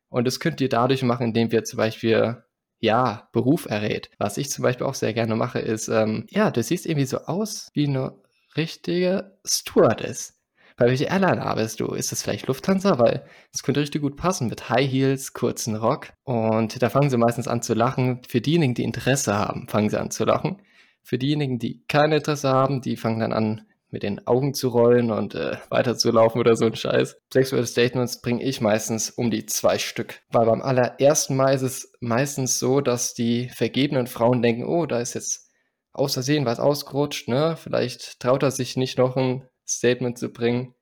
Und 0.10 0.26
das 0.26 0.40
könnt 0.40 0.62
ihr 0.62 0.70
dadurch 0.70 1.04
machen, 1.04 1.28
indem 1.28 1.52
wir 1.52 1.64
zum 1.64 1.78
Beispiel 1.78 2.44
ja, 2.80 3.30
Beruf 3.34 3.68
errät. 3.68 4.10
Was 4.18 4.38
ich 4.38 4.50
zum 4.50 4.64
Beispiel 4.64 4.88
auch 4.88 4.96
sehr 4.96 5.14
gerne 5.14 5.36
mache, 5.36 5.60
ist, 5.60 5.90
ähm, 5.90 6.26
ja, 6.32 6.50
du 6.50 6.64
siehst 6.64 6.88
irgendwie 6.88 7.06
so 7.06 7.20
aus 7.20 7.70
wie 7.76 7.86
eine 7.86 8.20
richtige 8.56 9.38
Stewardess. 9.46 10.37
Bei 10.78 10.86
welcher 10.86 11.08
Airline 11.08 11.44
arbeitest 11.44 11.80
du? 11.80 11.88
Ist 11.88 12.12
das 12.12 12.22
vielleicht 12.22 12.46
Lufthansa? 12.46 13.00
Weil 13.00 13.26
es 13.52 13.64
könnte 13.64 13.82
richtig 13.82 14.04
gut 14.04 14.16
passen 14.16 14.48
mit 14.48 14.70
High 14.70 14.90
Heels, 14.90 15.34
kurzen 15.34 15.76
Rock. 15.76 16.10
Und 16.24 16.80
da 16.84 16.90
fangen 16.90 17.10
sie 17.10 17.18
meistens 17.18 17.48
an 17.48 17.64
zu 17.64 17.74
lachen. 17.74 18.22
Für 18.28 18.42
diejenigen, 18.42 18.76
die 18.76 18.84
Interesse 18.84 19.34
haben, 19.34 19.68
fangen 19.68 19.90
sie 19.90 20.00
an 20.00 20.12
zu 20.12 20.24
lachen. 20.24 20.62
Für 21.02 21.18
diejenigen, 21.18 21.58
die 21.58 21.84
kein 21.88 22.12
Interesse 22.12 22.50
haben, 22.50 22.82
die 22.82 22.96
fangen 22.96 23.20
dann 23.20 23.34
an, 23.34 23.66
mit 23.90 24.04
den 24.04 24.28
Augen 24.28 24.54
zu 24.54 24.68
rollen 24.68 25.10
und 25.10 25.34
äh, 25.34 25.58
weiterzulaufen 25.70 26.40
oder 26.40 26.56
so 26.56 26.66
ein 26.66 26.76
Scheiß. 26.76 27.18
Sexuelle 27.34 27.66
Statements 27.66 28.22
bringe 28.22 28.44
ich 28.44 28.62
meistens 28.62 29.10
um 29.10 29.32
die 29.32 29.48
zwei 29.48 29.80
Stück. 29.80 30.20
Weil 30.30 30.46
beim 30.46 30.62
allerersten 30.62 31.36
Mal 31.36 31.56
ist 31.56 31.64
es 31.64 31.92
meistens 32.02 32.60
so, 32.60 32.82
dass 32.82 33.16
die 33.16 33.50
vergebenen 33.50 34.06
Frauen 34.06 34.44
denken, 34.44 34.66
oh, 34.66 34.86
da 34.86 35.00
ist 35.00 35.16
jetzt 35.16 35.50
aus 35.92 36.14
Versehen 36.14 36.46
was 36.46 36.60
ausgerutscht, 36.60 37.30
ne? 37.30 37.56
Vielleicht 37.58 38.20
traut 38.20 38.44
er 38.44 38.52
sich 38.52 38.78
nicht 38.78 39.00
noch 39.00 39.16
ein 39.16 39.48
Statement 39.68 40.18
zu 40.18 40.30
bringen. 40.30 40.74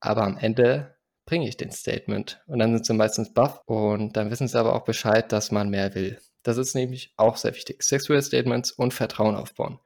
Aber 0.00 0.22
am 0.22 0.36
Ende 0.38 0.96
bringe 1.26 1.48
ich 1.48 1.56
den 1.56 1.70
Statement. 1.70 2.40
Und 2.46 2.60
dann 2.60 2.72
sind 2.72 2.86
sie 2.86 2.94
meistens 2.94 3.34
baff 3.34 3.60
und 3.66 4.16
dann 4.16 4.30
wissen 4.30 4.48
sie 4.48 4.58
aber 4.58 4.74
auch 4.74 4.84
Bescheid, 4.84 5.32
dass 5.32 5.50
man 5.50 5.68
mehr 5.68 5.94
will. 5.94 6.18
Das 6.42 6.56
ist 6.56 6.74
nämlich 6.74 7.12
auch 7.16 7.36
sehr 7.36 7.54
wichtig. 7.54 7.82
Sexuelle 7.82 8.22
Statements 8.22 8.70
und 8.70 8.94
Vertrauen 8.94 9.34
aufbauen. 9.34 9.80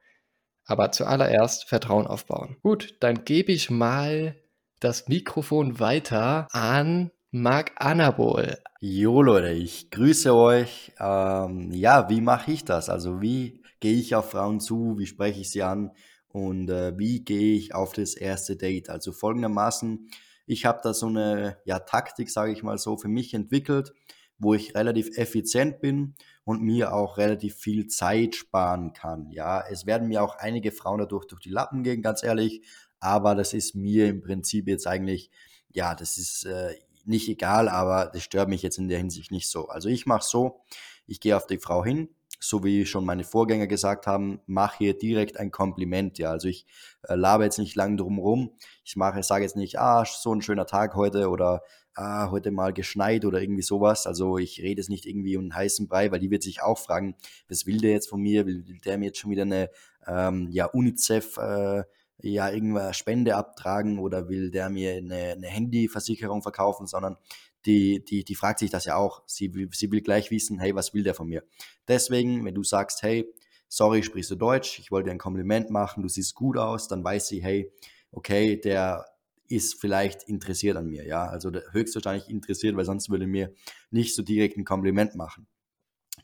Aber 0.65 0.91
zuallererst 0.91 1.67
Vertrauen 1.67 2.05
aufbauen. 2.05 2.57
Gut, 2.61 2.95
dann 2.99 3.25
gebe 3.25 3.51
ich 3.51 3.71
mal 3.71 4.35
das 4.79 5.07
Mikrofon 5.07 5.79
weiter 5.79 6.47
an 6.51 7.11
Marc 7.31 7.71
Anabol. 7.77 8.57
Jo 8.79 9.21
Leute, 9.21 9.51
ich 9.51 9.89
grüße 9.89 10.35
euch. 10.35 10.91
Ähm, 10.99 11.71
ja, 11.71 12.09
wie 12.09 12.21
mache 12.21 12.51
ich 12.51 12.65
das? 12.65 12.89
Also 12.89 13.21
wie 13.21 13.63
gehe 13.79 13.95
ich 13.95 14.15
auf 14.15 14.31
Frauen 14.31 14.59
zu? 14.59 14.97
Wie 14.97 15.07
spreche 15.07 15.41
ich 15.41 15.49
sie 15.49 15.63
an? 15.63 15.91
Und 16.33 16.69
äh, 16.69 16.97
wie 16.97 17.23
gehe 17.23 17.55
ich 17.55 17.75
auf 17.75 17.93
das 17.93 18.15
erste 18.15 18.55
Date? 18.55 18.89
Also 18.89 19.11
folgendermaßen, 19.11 20.09
ich 20.45 20.65
habe 20.65 20.79
da 20.83 20.93
so 20.93 21.07
eine 21.07 21.57
ja, 21.65 21.79
Taktik, 21.79 22.29
sage 22.29 22.51
ich 22.51 22.63
mal 22.63 22.77
so, 22.77 22.97
für 22.97 23.07
mich 23.07 23.33
entwickelt, 23.33 23.93
wo 24.37 24.53
ich 24.53 24.73
relativ 24.75 25.17
effizient 25.17 25.81
bin 25.81 26.15
und 26.43 26.61
mir 26.61 26.93
auch 26.93 27.17
relativ 27.17 27.55
viel 27.55 27.87
Zeit 27.87 28.35
sparen 28.35 28.93
kann. 28.93 29.29
Ja, 29.31 29.63
es 29.69 29.85
werden 29.85 30.07
mir 30.07 30.23
auch 30.23 30.35
einige 30.35 30.71
Frauen 30.71 30.99
dadurch 30.99 31.25
durch 31.25 31.41
die 31.41 31.51
Lappen 31.51 31.83
gehen, 31.83 32.01
ganz 32.01 32.23
ehrlich, 32.23 32.63
aber 32.99 33.35
das 33.35 33.53
ist 33.53 33.75
mir 33.75 34.07
im 34.07 34.21
Prinzip 34.21 34.67
jetzt 34.67 34.87
eigentlich, 34.87 35.29
ja, 35.69 35.95
das 35.95 36.17
ist 36.17 36.45
äh, 36.45 36.73
nicht 37.05 37.29
egal, 37.29 37.69
aber 37.69 38.09
das 38.11 38.23
stört 38.23 38.49
mich 38.49 38.61
jetzt 38.61 38.77
in 38.77 38.87
der 38.87 38.97
Hinsicht 38.97 39.31
nicht 39.31 39.49
so. 39.49 39.67
Also 39.67 39.89
ich 39.89 40.05
mache 40.05 40.25
so, 40.25 40.61
ich 41.07 41.19
gehe 41.19 41.35
auf 41.35 41.47
die 41.47 41.59
Frau 41.59 41.83
hin, 41.83 42.09
so 42.43 42.63
wie 42.63 42.85
schon 42.85 43.05
meine 43.05 43.23
Vorgänger 43.23 43.67
gesagt 43.67 44.07
haben, 44.07 44.41
mache 44.47 44.83
ihr 44.83 44.97
direkt 44.97 45.39
ein 45.39 45.51
Kompliment. 45.51 46.17
Ja, 46.17 46.31
also 46.31 46.47
ich 46.47 46.65
äh, 47.03 47.13
labe 47.13 47.43
jetzt 47.43 47.59
nicht 47.59 47.75
lang 47.75 47.97
drum 47.97 48.17
rum. 48.17 48.57
Ich 48.83 48.95
mache, 48.95 49.21
sage 49.21 49.43
jetzt 49.43 49.55
nicht, 49.55 49.79
ah, 49.79 50.03
so 50.05 50.33
ein 50.33 50.41
schöner 50.41 50.65
Tag 50.65 50.95
heute 50.95 51.29
oder 51.29 51.61
ah, 51.93 52.31
heute 52.31 52.49
mal 52.49 52.73
geschneit 52.73 53.25
oder 53.25 53.41
irgendwie 53.41 53.61
sowas. 53.61 54.07
Also 54.07 54.39
ich 54.39 54.59
rede 54.61 54.81
es 54.81 54.89
nicht 54.89 55.05
irgendwie 55.05 55.37
um 55.37 55.43
einen 55.43 55.55
heißen 55.55 55.87
Brei, 55.87 56.11
weil 56.11 56.19
die 56.19 56.31
wird 56.31 56.41
sich 56.41 56.63
auch 56.63 56.79
fragen, 56.79 57.15
was 57.47 57.67
will 57.67 57.77
der 57.77 57.91
jetzt 57.91 58.09
von 58.09 58.19
mir? 58.19 58.47
Will, 58.47 58.63
der 58.85 58.97
mir 58.97 59.05
jetzt 59.05 59.19
schon 59.19 59.31
wieder 59.31 59.43
eine 59.43 59.69
ähm, 60.07 60.47
ja, 60.49 60.65
UNICEF 60.65 61.37
äh, 61.37 61.83
ja 62.23 62.49
irgendwas 62.49 62.97
Spende 62.97 63.35
abtragen 63.35 63.99
oder 63.99 64.29
will 64.29 64.49
der 64.51 64.69
mir 64.69 64.93
eine, 64.93 65.33
eine 65.33 65.47
Handyversicherung 65.47 66.41
verkaufen, 66.41 66.87
sondern 66.87 67.17
die, 67.65 68.03
die, 68.03 68.23
die 68.23 68.35
fragt 68.35 68.59
sich 68.59 68.69
das 68.69 68.85
ja 68.85 68.95
auch. 68.95 69.23
Sie 69.27 69.51
sie 69.71 69.91
will 69.91 70.01
gleich 70.01 70.31
wissen, 70.31 70.59
hey, 70.59 70.75
was 70.75 70.93
will 70.93 71.03
der 71.03 71.13
von 71.13 71.27
mir? 71.27 71.43
Deswegen, 71.87 72.43
wenn 72.45 72.55
du 72.55 72.63
sagst, 72.63 73.03
hey, 73.03 73.31
sorry, 73.67 74.03
sprichst 74.03 74.31
du 74.31 74.35
Deutsch, 74.35 74.79
ich 74.79 74.91
wollte 74.91 75.07
dir 75.07 75.11
ein 75.11 75.17
Kompliment 75.17 75.69
machen, 75.69 76.03
du 76.03 76.09
siehst 76.09 76.35
gut 76.35 76.57
aus, 76.57 76.87
dann 76.87 77.03
weiß 77.03 77.27
sie, 77.27 77.41
hey, 77.41 77.71
okay, 78.11 78.59
der 78.59 79.05
ist 79.47 79.79
vielleicht 79.79 80.23
interessiert 80.23 80.77
an 80.77 80.87
mir, 80.87 81.05
ja, 81.05 81.25
also 81.25 81.51
höchstwahrscheinlich 81.71 82.29
interessiert, 82.29 82.75
weil 82.75 82.85
sonst 82.85 83.09
würde 83.09 83.27
mir 83.27 83.53
nicht 83.89 84.15
so 84.15 84.23
direkt 84.23 84.57
ein 84.57 84.65
Kompliment 84.65 85.15
machen. 85.15 85.47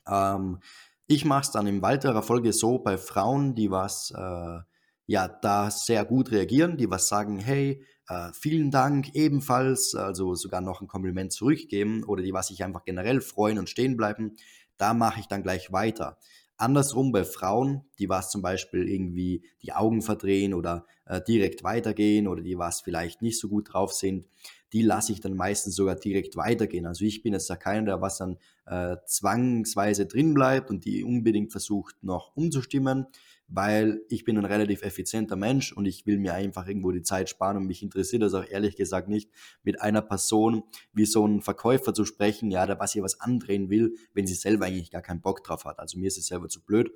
Ähm, 0.08 0.60
ich 1.08 1.26
mache 1.26 1.42
es 1.42 1.52
dann 1.52 1.68
in 1.68 1.82
weiterer 1.82 2.24
Folge 2.24 2.54
so 2.54 2.80
bei 2.80 2.98
Frauen, 2.98 3.56
die 3.56 3.72
was, 3.72 4.12
äh, 4.12 4.60
ja, 5.06 5.28
da 5.28 5.72
sehr 5.72 6.04
gut 6.04 6.32
reagieren, 6.32 6.78
die 6.78 6.90
was 6.90 7.08
sagen, 7.08 7.40
hey, 7.40 7.84
äh, 8.08 8.30
vielen 8.34 8.72
Dank 8.72 9.14
ebenfalls, 9.14 9.96
also 9.96 10.36
sogar 10.36 10.62
noch 10.62 10.82
ein 10.82 10.88
Kompliment 10.88 11.32
zurückgeben 11.32 12.04
oder 12.04 12.24
die 12.24 12.34
was 12.34 12.48
sich 12.48 12.64
einfach 12.64 12.86
generell 12.86 13.22
freuen 13.22 13.60
und 13.60 13.70
stehen 13.70 13.98
bleiben, 13.98 14.36
da 14.78 14.94
mache 14.94 15.20
ich 15.20 15.28
dann 15.28 15.44
gleich 15.44 15.72
weiter. 15.72 16.18
Andersrum 16.58 17.12
bei 17.12 17.24
Frauen, 17.24 17.84
die 18.00 18.10
was 18.10 18.32
zum 18.32 18.42
Beispiel 18.42 18.90
irgendwie 18.90 19.44
die 19.62 19.74
Augen 19.74 20.02
verdrehen 20.02 20.56
oder 20.56 20.86
äh, 21.06 21.22
direkt 21.22 21.64
weitergehen 21.64 22.28
oder 22.28 22.42
die 22.42 22.58
was 22.58 22.82
vielleicht 22.82 23.22
nicht 23.22 23.40
so 23.40 23.48
gut 23.48 23.74
drauf 23.74 23.94
sind, 23.94 24.28
die 24.74 24.82
lasse 24.82 25.12
ich 25.12 25.22
dann 25.22 25.36
meistens 25.36 25.76
sogar 25.76 25.96
direkt 25.96 26.36
weitergehen. 26.36 26.88
Also 26.88 27.06
ich 27.06 27.22
bin 27.22 27.34
jetzt 27.34 27.50
da 27.50 27.56
keiner, 27.56 27.86
der 27.86 28.02
was 28.02 28.18
dann 28.18 28.38
äh, 28.66 28.98
zwangsweise 29.06 30.08
drin 30.08 30.34
bleibt 30.34 30.70
und 30.70 30.86
die 30.86 31.04
unbedingt 31.04 31.52
versucht 31.52 31.96
noch 32.02 32.36
umzustimmen, 32.36 33.06
weil 33.48 34.02
ich 34.10 34.26
bin 34.26 34.38
ein 34.38 34.46
relativ 34.46 34.82
effizienter 34.82 35.36
Mensch 35.36 35.72
und 35.72 35.86
ich 35.86 36.06
will 36.06 36.18
mir 36.18 36.34
einfach 36.34 36.68
irgendwo 36.68 36.92
die 36.92 37.02
Zeit 37.02 37.30
sparen 37.30 37.58
und 37.58 37.66
mich 37.66 37.82
interessiert 37.82 38.22
das 38.22 38.34
auch 38.34 38.46
ehrlich 38.46 38.76
gesagt 38.76 39.08
nicht, 39.08 39.30
mit 39.64 39.82
einer 39.82 40.02
Person 40.02 40.64
wie 40.94 41.06
so 41.06 41.26
ein 41.26 41.42
Verkäufer 41.42 41.94
zu 41.94 42.04
sprechen, 42.04 42.52
ja, 42.52 42.66
der 42.66 42.80
was 42.80 42.94
ihr 42.96 43.04
was 43.04 43.22
andrehen 43.22 43.70
will, 43.70 43.96
wenn 44.14 44.28
sie 44.28 44.34
selber 44.34 44.66
eigentlich 44.66 44.92
gar 44.92 45.02
keinen 45.02 45.22
Bock 45.22 45.44
drauf 45.44 45.66
hat. 45.66 45.80
Also 45.80 45.98
mir 45.98 46.08
ist 46.08 46.18
es 46.18 46.28
selber 46.28 46.50
zu 46.50 46.62
blöd. 46.62 46.92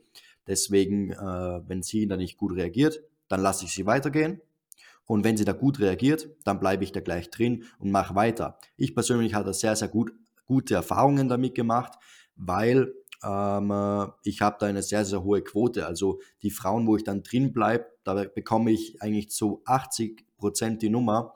Deswegen, 0.46 1.12
äh, 1.12 1.62
wenn 1.68 1.84
sie 1.84 2.08
da 2.08 2.18
nicht 2.18 2.38
gut 2.38 2.56
reagiert, 2.56 3.02
dann 3.30 3.42
lasse 3.42 3.66
ich 3.66 3.72
sie 3.72 3.86
weitergehen. 3.86 4.42
Und 5.06 5.24
wenn 5.24 5.38
sie 5.38 5.46
da 5.46 5.54
gut 5.54 5.80
reagiert, 5.80 6.30
dann 6.44 6.60
bleibe 6.60 6.84
ich 6.84 6.92
da 6.92 7.00
gleich 7.00 7.30
drin 7.30 7.66
und 7.80 7.92
mache 7.92 8.16
weiter. 8.16 8.58
Ich 8.78 8.94
persönlich 8.94 9.34
hatte 9.34 9.54
sehr, 9.54 9.76
sehr 9.76 9.88
gut, 9.88 10.14
gute 10.46 10.74
Erfahrungen 10.74 11.30
damit 11.30 11.56
gemacht, 11.56 11.94
weil 12.36 12.94
ähm, 13.24 13.72
äh, 13.72 14.08
ich 14.24 14.42
habe 14.42 14.58
da 14.60 14.66
eine 14.68 14.82
sehr, 14.82 15.06
sehr 15.06 15.24
hohe 15.24 15.42
Quote. 15.42 15.86
Also 15.86 16.22
die 16.42 16.52
Frauen, 16.52 16.88
wo 16.88 16.96
ich 16.96 17.04
dann 17.04 17.24
drin 17.24 17.54
bleibe, 17.54 17.86
da 18.04 18.14
bekomme 18.14 18.72
ich 18.72 19.02
eigentlich 19.02 19.30
zu 19.30 19.62
80 19.66 20.26
Prozent 20.38 20.82
die 20.82 20.90
Nummer 20.90 21.36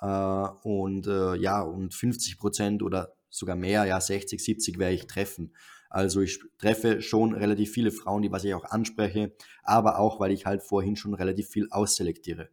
äh, 0.00 0.06
und 0.06 1.06
äh, 1.06 1.34
ja, 1.36 1.62
und 1.62 1.94
50 1.94 2.38
Prozent 2.38 2.82
oder 2.82 3.14
sogar 3.30 3.56
mehr, 3.56 3.84
ja, 3.84 4.00
60, 4.00 4.42
70 4.42 4.78
werde 4.78 4.94
ich 4.94 5.06
treffen. 5.06 5.52
Also 5.90 6.20
ich 6.20 6.40
treffe 6.58 7.02
schon 7.02 7.34
relativ 7.34 7.70
viele 7.70 7.90
Frauen, 7.90 8.22
die 8.22 8.32
was 8.32 8.44
ich 8.44 8.54
auch 8.54 8.64
anspreche, 8.64 9.32
aber 9.62 9.98
auch, 9.98 10.18
weil 10.18 10.32
ich 10.32 10.46
halt 10.46 10.62
vorhin 10.62 10.96
schon 10.96 11.14
relativ 11.14 11.48
viel 11.48 11.68
ausselektiere. 11.70 12.48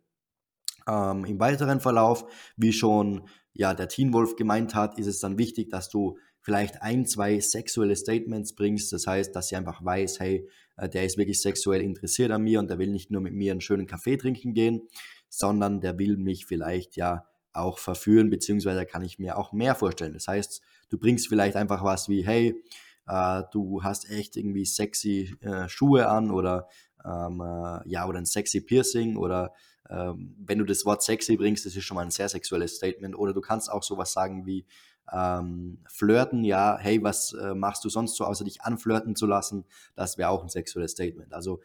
Ähm, 0.88 1.26
Im 1.26 1.40
weiteren 1.40 1.80
Verlauf, 1.80 2.26
wie 2.56 2.74
schon 2.74 3.28
ja, 3.54 3.74
der 3.74 3.88
Teen 3.88 4.14
Wolf 4.14 4.36
gemeint 4.36 4.76
hat, 4.76 4.98
ist 4.98 5.08
es 5.08 5.20
dann 5.20 5.38
wichtig, 5.38 5.70
dass 5.70 5.90
du 5.90 6.18
vielleicht 6.42 6.82
ein, 6.82 7.06
zwei 7.06 7.40
sexuelle 7.40 7.96
Statements 7.96 8.56
bringst. 8.56 8.92
Das 8.94 9.06
heißt, 9.08 9.36
dass 9.36 9.50
sie 9.50 9.56
einfach 9.56 9.84
weiß, 9.84 10.20
hey, 10.20 10.48
äh, 10.78 10.90
der 10.90 11.06
ist 11.06 11.18
wirklich 11.18 11.42
sexuell 11.42 11.82
interessiert 11.82 12.32
an 12.32 12.44
mir 12.44 12.60
und 12.60 12.70
der 12.70 12.80
will 12.80 12.90
nicht 12.90 13.12
nur 13.12 13.22
mit 13.22 13.34
mir 13.34 13.52
einen 13.52 13.62
schönen 13.62 13.88
Kaffee 13.88 14.18
trinken 14.18 14.54
gehen, 14.54 14.82
sondern 15.30 15.82
der 15.82 15.98
will 16.00 16.18
mich 16.18 16.46
vielleicht 16.46 16.96
ja 16.96 17.26
auch 17.54 17.80
verführen, 17.80 18.30
beziehungsweise 18.30 18.86
kann 18.86 19.04
ich 19.04 19.20
mir 19.20 19.38
auch 19.38 19.52
mehr 19.52 19.76
vorstellen. 19.76 20.14
Das 20.14 20.28
heißt, 20.28 20.62
du 20.90 20.98
bringst 20.98 21.28
vielleicht 21.28 21.56
einfach 21.56 21.84
was 21.84 22.10
wie, 22.10 22.26
hey, 22.26 22.56
äh, 23.08 23.44
du 23.52 23.84
hast 23.84 24.10
echt 24.10 24.38
irgendwie 24.38 24.66
sexy 24.66 25.36
äh, 25.42 25.68
Schuhe 25.68 26.08
an 26.08 26.32
oder 26.32 26.68
ähm, 27.04 27.42
äh, 27.42 27.90
ja, 27.90 28.08
oder 28.08 28.20
ein 28.20 28.26
sexy 28.26 28.62
Piercing 28.62 29.18
oder 29.18 29.54
ähm, 29.92 30.36
wenn 30.40 30.58
du 30.58 30.66
das 30.66 30.86
Wort 30.86 31.04
sexy 31.04 31.36
bringst, 31.36 31.66
das 31.66 31.76
ist 31.76 31.84
schon 31.84 31.96
mal 31.96 32.02
ein 32.02 32.12
sehr 32.12 32.30
sexuelles 32.30 32.76
Statement. 32.76 33.16
Oder 33.18 33.34
du 33.34 33.42
kannst 33.42 33.72
auch 33.72 33.84
sowas 33.84 34.14
sagen 34.14 34.46
wie, 34.46 34.66
ähm, 35.12 35.80
flirten, 35.88 36.44
ja, 36.44 36.78
hey, 36.80 37.04
was 37.04 37.34
äh, 37.34 37.54
machst 37.54 37.84
du 37.84 37.90
sonst 37.90 38.16
so, 38.16 38.24
außer 38.24 38.46
dich 38.46 38.62
anflirten 38.62 39.16
zu 39.16 39.26
lassen? 39.26 39.66
Das 39.96 40.18
wäre 40.18 40.30
auch 40.30 40.44
ein 40.44 40.50
sexuelles 40.50 40.92
Statement. 40.92 41.34
Also 41.34 41.60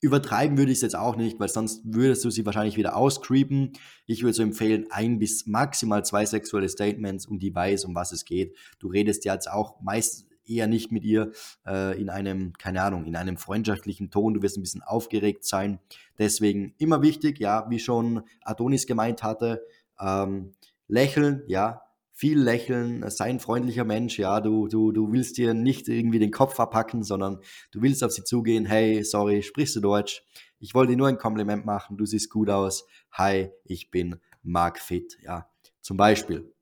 übertreiben 0.00 0.58
würde 0.58 0.72
ich 0.72 0.78
es 0.78 0.82
jetzt 0.82 0.96
auch 0.96 1.16
nicht, 1.16 1.40
weil 1.40 1.48
sonst 1.48 1.80
würdest 1.84 2.24
du 2.24 2.30
sie 2.30 2.44
wahrscheinlich 2.44 2.76
wieder 2.76 2.96
auscreepen. 2.96 3.72
Ich 4.06 4.22
würde 4.22 4.34
so 4.34 4.42
empfehlen, 4.42 4.86
ein 4.90 5.18
bis 5.18 5.46
maximal 5.46 6.04
zwei 6.04 6.26
sexuelle 6.26 6.68
Statements 6.68 7.26
und 7.26 7.38
die 7.38 7.54
weiß, 7.54 7.86
um 7.86 7.94
was 7.94 8.12
es 8.12 8.24
geht. 8.24 8.54
Du 8.78 8.88
redest 8.88 9.24
ja 9.24 9.32
jetzt 9.32 9.50
auch 9.50 9.80
meist 9.80 10.25
eher 10.48 10.66
nicht 10.66 10.92
mit 10.92 11.04
ihr 11.04 11.32
äh, 11.66 12.00
in 12.00 12.10
einem, 12.10 12.52
keine 12.54 12.82
Ahnung, 12.82 13.04
in 13.04 13.16
einem 13.16 13.36
freundschaftlichen 13.36 14.10
Ton. 14.10 14.34
Du 14.34 14.42
wirst 14.42 14.56
ein 14.56 14.62
bisschen 14.62 14.82
aufgeregt 14.82 15.44
sein. 15.44 15.78
Deswegen 16.18 16.74
immer 16.78 17.02
wichtig, 17.02 17.38
ja, 17.38 17.66
wie 17.68 17.78
schon 17.78 18.22
Adonis 18.42 18.86
gemeint 18.86 19.22
hatte, 19.22 19.64
ähm, 20.00 20.52
lächeln, 20.88 21.42
ja, 21.46 21.82
viel 22.12 22.40
lächeln, 22.40 23.04
sei 23.10 23.26
ein 23.26 23.40
freundlicher 23.40 23.84
Mensch, 23.84 24.18
ja, 24.18 24.40
du, 24.40 24.68
du, 24.68 24.90
du 24.90 25.12
willst 25.12 25.36
dir 25.36 25.52
nicht 25.52 25.86
irgendwie 25.86 26.18
den 26.18 26.30
Kopf 26.30 26.54
verpacken, 26.54 27.02
sondern 27.02 27.40
du 27.72 27.82
willst 27.82 28.02
auf 28.02 28.10
sie 28.10 28.24
zugehen, 28.24 28.64
hey, 28.64 29.04
sorry, 29.04 29.42
sprichst 29.42 29.76
du 29.76 29.80
Deutsch? 29.80 30.22
Ich 30.58 30.74
wollte 30.74 30.92
dir 30.92 30.96
nur 30.96 31.08
ein 31.08 31.18
Kompliment 31.18 31.66
machen, 31.66 31.98
du 31.98 32.06
siehst 32.06 32.30
gut 32.30 32.48
aus, 32.48 32.86
hi, 33.12 33.50
ich 33.64 33.90
bin 33.90 34.16
Mark 34.42 34.78
Fit, 34.78 35.18
ja, 35.22 35.46
zum 35.82 35.98
Beispiel. 35.98 36.55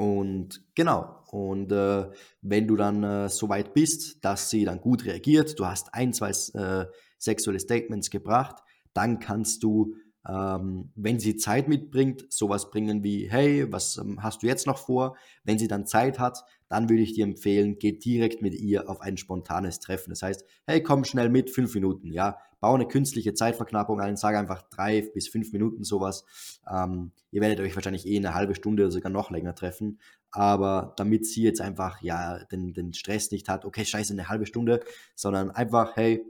Und 0.00 0.62
genau, 0.74 1.22
und 1.30 1.70
äh, 1.72 2.08
wenn 2.40 2.66
du 2.66 2.74
dann 2.74 3.02
äh, 3.02 3.28
so 3.28 3.50
weit 3.50 3.74
bist, 3.74 4.24
dass 4.24 4.48
sie 4.48 4.64
dann 4.64 4.80
gut 4.80 5.04
reagiert, 5.04 5.58
du 5.58 5.66
hast 5.66 5.92
ein, 5.92 6.14
zwei 6.14 6.30
äh, 6.30 6.86
sexuelle 7.18 7.60
Statements 7.60 8.08
gebracht, 8.08 8.62
dann 8.94 9.18
kannst 9.18 9.62
du 9.62 9.94
ähm, 10.26 10.90
wenn 10.94 11.18
sie 11.18 11.36
Zeit 11.36 11.68
mitbringt, 11.68 12.26
sowas 12.30 12.70
bringen 12.70 13.02
wie, 13.02 13.30
hey, 13.30 13.70
was 13.70 13.98
ähm, 13.98 14.22
hast 14.22 14.42
du 14.42 14.46
jetzt 14.46 14.66
noch 14.66 14.78
vor? 14.78 15.16
Wenn 15.44 15.58
sie 15.58 15.68
dann 15.68 15.86
Zeit 15.86 16.18
hat, 16.18 16.44
dann 16.68 16.88
würde 16.88 17.02
ich 17.02 17.12
dir 17.12 17.24
empfehlen, 17.24 17.78
geh 17.78 17.92
direkt 17.92 18.40
mit 18.40 18.54
ihr 18.54 18.88
auf 18.88 19.02
ein 19.02 19.18
spontanes 19.18 19.80
Treffen. 19.80 20.10
Das 20.10 20.22
heißt, 20.22 20.44
hey, 20.66 20.82
komm 20.82 21.04
schnell 21.04 21.28
mit, 21.28 21.50
fünf 21.50 21.74
Minuten, 21.74 22.10
ja. 22.10 22.38
Bau 22.60 22.74
eine 22.74 22.86
künstliche 22.86 23.34
Zeitverknappung 23.34 24.00
ein, 24.00 24.16
sage 24.16 24.38
einfach 24.38 24.62
drei 24.70 25.02
bis 25.02 25.28
fünf 25.28 25.52
Minuten 25.52 25.82
sowas. 25.82 26.24
Ähm, 26.70 27.12
ihr 27.30 27.40
werdet 27.40 27.60
euch 27.60 27.74
wahrscheinlich 27.74 28.06
eh 28.06 28.16
eine 28.16 28.34
halbe 28.34 28.54
Stunde 28.54 28.84
oder 28.84 28.92
sogar 28.92 29.10
noch 29.10 29.30
länger 29.30 29.54
treffen. 29.54 29.98
Aber 30.30 30.94
damit 30.96 31.26
sie 31.26 31.42
jetzt 31.42 31.60
einfach, 31.60 32.00
ja, 32.02 32.44
den, 32.44 32.72
den 32.72 32.92
Stress 32.92 33.30
nicht 33.30 33.48
hat, 33.48 33.64
okay, 33.64 33.84
scheiße, 33.84 34.12
eine 34.12 34.28
halbe 34.28 34.46
Stunde, 34.46 34.80
sondern 35.14 35.50
einfach, 35.50 35.96
hey, 35.96 36.24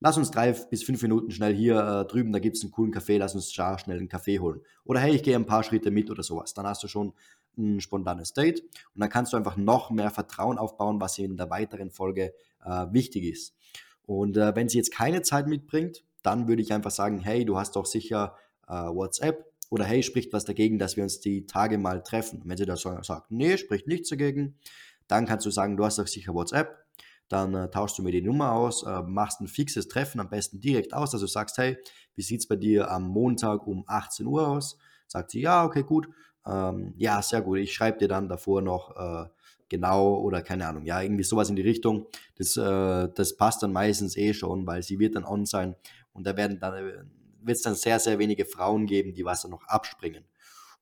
lass 0.00 0.16
uns 0.16 0.30
drei 0.30 0.52
bis 0.52 0.82
fünf 0.82 1.02
Minuten 1.02 1.30
schnell 1.30 1.54
hier 1.54 1.78
äh, 1.78 2.04
drüben, 2.06 2.32
da 2.32 2.38
gibt 2.38 2.56
es 2.56 2.62
einen 2.62 2.72
coolen 2.72 2.92
Kaffee, 2.92 3.18
lass 3.18 3.34
uns 3.34 3.52
schnell 3.52 3.98
einen 3.98 4.08
Kaffee 4.08 4.38
holen. 4.38 4.60
Oder 4.84 5.00
hey, 5.00 5.14
ich 5.14 5.22
gehe 5.22 5.36
ein 5.36 5.46
paar 5.46 5.62
Schritte 5.62 5.90
mit 5.90 6.10
oder 6.10 6.22
sowas. 6.22 6.54
Dann 6.54 6.66
hast 6.66 6.82
du 6.82 6.88
schon 6.88 7.12
ein 7.58 7.80
spontanes 7.80 8.32
Date 8.32 8.62
und 8.94 9.00
dann 9.00 9.10
kannst 9.10 9.32
du 9.32 9.36
einfach 9.36 9.56
noch 9.56 9.90
mehr 9.90 10.10
Vertrauen 10.10 10.58
aufbauen, 10.58 11.00
was 11.00 11.18
in 11.18 11.36
der 11.36 11.50
weiteren 11.50 11.90
Folge 11.90 12.32
äh, 12.64 12.86
wichtig 12.90 13.24
ist. 13.24 13.54
Und 14.10 14.36
äh, 14.36 14.56
wenn 14.56 14.68
sie 14.68 14.78
jetzt 14.78 14.92
keine 14.92 15.22
Zeit 15.22 15.46
mitbringt, 15.46 16.02
dann 16.22 16.48
würde 16.48 16.62
ich 16.62 16.72
einfach 16.72 16.90
sagen, 16.90 17.20
hey, 17.20 17.44
du 17.44 17.58
hast 17.58 17.76
doch 17.76 17.86
sicher 17.86 18.34
äh, 18.66 18.72
WhatsApp 18.72 19.46
oder 19.70 19.84
hey, 19.84 20.02
spricht 20.02 20.32
was 20.32 20.44
dagegen, 20.44 20.78
dass 20.78 20.96
wir 20.96 21.04
uns 21.04 21.20
die 21.20 21.46
Tage 21.46 21.78
mal 21.78 22.02
treffen. 22.02 22.42
Und 22.42 22.48
wenn 22.48 22.56
sie 22.56 22.66
da 22.66 22.76
sagt, 22.76 23.30
nee, 23.30 23.56
spricht 23.56 23.86
nichts 23.86 24.08
dagegen, 24.08 24.56
dann 25.06 25.26
kannst 25.26 25.46
du 25.46 25.50
sagen, 25.50 25.76
du 25.76 25.84
hast 25.84 25.98
doch 25.98 26.08
sicher 26.08 26.34
WhatsApp 26.34 26.80
dann 27.30 27.54
äh, 27.54 27.70
tauschst 27.70 27.96
du 27.96 28.02
mir 28.02 28.10
die 28.10 28.22
Nummer 28.22 28.52
aus, 28.52 28.82
äh, 28.82 29.02
machst 29.02 29.40
ein 29.40 29.46
fixes 29.46 29.86
Treffen, 29.86 30.20
am 30.20 30.28
besten 30.28 30.58
direkt 30.60 30.92
aus, 30.92 31.14
also 31.14 31.26
sagst, 31.26 31.58
hey, 31.58 31.78
wie 32.16 32.22
sieht 32.22 32.40
es 32.40 32.48
bei 32.48 32.56
dir 32.56 32.90
am 32.90 33.06
Montag 33.06 33.68
um 33.68 33.84
18 33.86 34.26
Uhr 34.26 34.48
aus? 34.48 34.76
Sagt 35.06 35.30
sie, 35.30 35.40
ja, 35.40 35.64
okay, 35.64 35.84
gut. 35.84 36.08
Ähm, 36.44 36.92
ja, 36.96 37.22
sehr 37.22 37.40
gut. 37.42 37.58
Ich 37.58 37.72
schreibe 37.72 37.98
dir 37.98 38.08
dann 38.08 38.28
davor 38.28 38.62
noch 38.62 38.96
äh, 38.96 39.28
genau 39.70 40.16
oder 40.16 40.42
keine 40.42 40.66
Ahnung, 40.66 40.84
ja, 40.84 41.00
irgendwie 41.00 41.24
sowas 41.24 41.48
in 41.48 41.56
die 41.56 41.62
Richtung. 41.62 42.06
Das, 42.36 42.58
äh, 42.58 43.08
das 43.14 43.36
passt 43.36 43.62
dann 43.62 43.72
meistens 43.72 44.18
eh 44.18 44.34
schon, 44.34 44.66
weil 44.66 44.82
sie 44.82 44.98
wird 44.98 45.14
dann 45.14 45.24
on 45.24 45.46
sein 45.46 45.76
und 46.12 46.26
da 46.26 46.36
werden 46.36 46.60
dann 46.60 46.74
äh, 46.74 47.04
wird 47.42 47.56
es 47.56 47.62
dann 47.62 47.74
sehr, 47.74 47.98
sehr 47.98 48.18
wenige 48.18 48.44
Frauen 48.44 48.84
geben, 48.84 49.14
die 49.14 49.24
was 49.24 49.42
dann 49.42 49.52
noch 49.52 49.64
abspringen. 49.64 50.24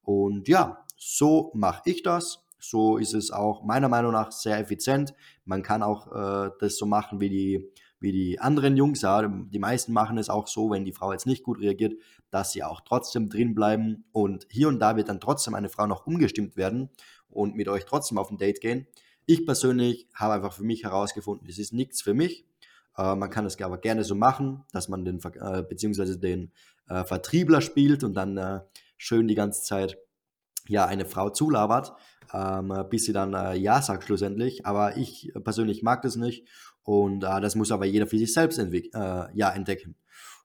Und 0.02 0.49
ja, 0.49 0.85
so 0.97 1.52
mache 1.54 1.83
ich 1.85 2.02
das. 2.02 2.45
So 2.59 2.97
ist 2.97 3.14
es 3.14 3.30
auch 3.30 3.62
meiner 3.62 3.88
Meinung 3.88 4.12
nach 4.12 4.33
sehr 4.33 4.59
effizient. 4.59 5.14
Man 5.45 5.62
kann 5.62 5.85
auch 5.85 6.09
äh, 6.09 6.50
das 6.59 6.76
so 6.76 6.87
machen 6.87 7.21
wie 7.21 7.28
die, 7.28 7.73
wie 8.00 8.11
die 8.11 8.40
anderen 8.40 8.76
Jungs. 8.76 9.02
Ja. 9.02 9.23
Die 9.28 9.59
meisten 9.61 9.92
machen 9.92 10.18
es 10.18 10.28
auch 10.28 10.49
so, 10.49 10.71
wenn 10.71 10.85
die 10.85 10.92
Frau 10.92 11.12
jetzt 11.12 11.26
nicht 11.26 11.45
gut 11.45 11.61
reagiert, 11.61 11.95
dass 12.30 12.50
sie 12.50 12.64
auch 12.64 12.80
trotzdem 12.80 13.28
drin 13.28 13.54
bleiben. 13.54 14.07
Und 14.11 14.49
hier 14.50 14.66
und 14.66 14.80
da 14.80 14.97
wird 14.97 15.09
dann 15.09 15.21
trotzdem 15.21 15.54
eine 15.54 15.68
Frau 15.68 15.87
noch 15.87 16.07
umgestimmt 16.07 16.57
werden 16.57 16.90
und 17.30 17.54
mit 17.54 17.68
euch 17.68 17.85
trotzdem 17.85 18.18
auf 18.18 18.30
ein 18.30 18.38
Date 18.38 18.61
gehen. 18.61 18.87
Ich 19.26 19.44
persönlich 19.44 20.08
habe 20.14 20.35
einfach 20.35 20.52
für 20.52 20.64
mich 20.64 20.85
herausgefunden, 20.85 21.47
das 21.47 21.58
ist 21.58 21.73
nichts 21.73 22.02
für 22.02 22.14
mich. 22.14 22.47
Äh, 22.99 23.14
man 23.14 23.30
kann 23.30 23.47
es 23.47 23.61
aber 23.62 23.78
gerne 23.78 24.04
so 24.04 24.14
machen, 24.14 24.64
dass 24.73 24.88
man 24.88 25.04
den, 25.04 25.20
äh, 25.40 25.62
beziehungsweise 25.62 26.18
den 26.18 26.52
äh, 26.88 27.04
Vertriebler 27.04 27.61
spielt 27.61 28.04
und 28.04 28.14
dann 28.14 28.62
schön 28.97 29.28
die 29.28 29.35
ganze 29.35 29.62
Zeit 29.62 29.97
ja 30.66 30.85
eine 30.85 31.06
Frau 31.06 31.30
zulabert 31.30 31.94
ähm, 32.35 32.75
bis 32.90 33.04
sie 33.06 33.14
dann 33.14 33.56
Ja 33.56 33.80
sagt 33.80 34.04
schlussendlich. 34.04 34.66
Aber 34.66 34.99
ich 34.99 35.32
persönlich 35.44 35.82
mag 35.82 36.02
das 36.02 36.16
nicht 36.16 36.47
und 36.82 37.20
das 37.20 37.54
muss 37.54 37.73
aber 37.73 37.87
jeder 37.87 38.06
für 38.06 38.18
sich 38.18 38.35
selbst 38.35 38.58
ja, 38.58 39.50
entdecken. 39.50 39.97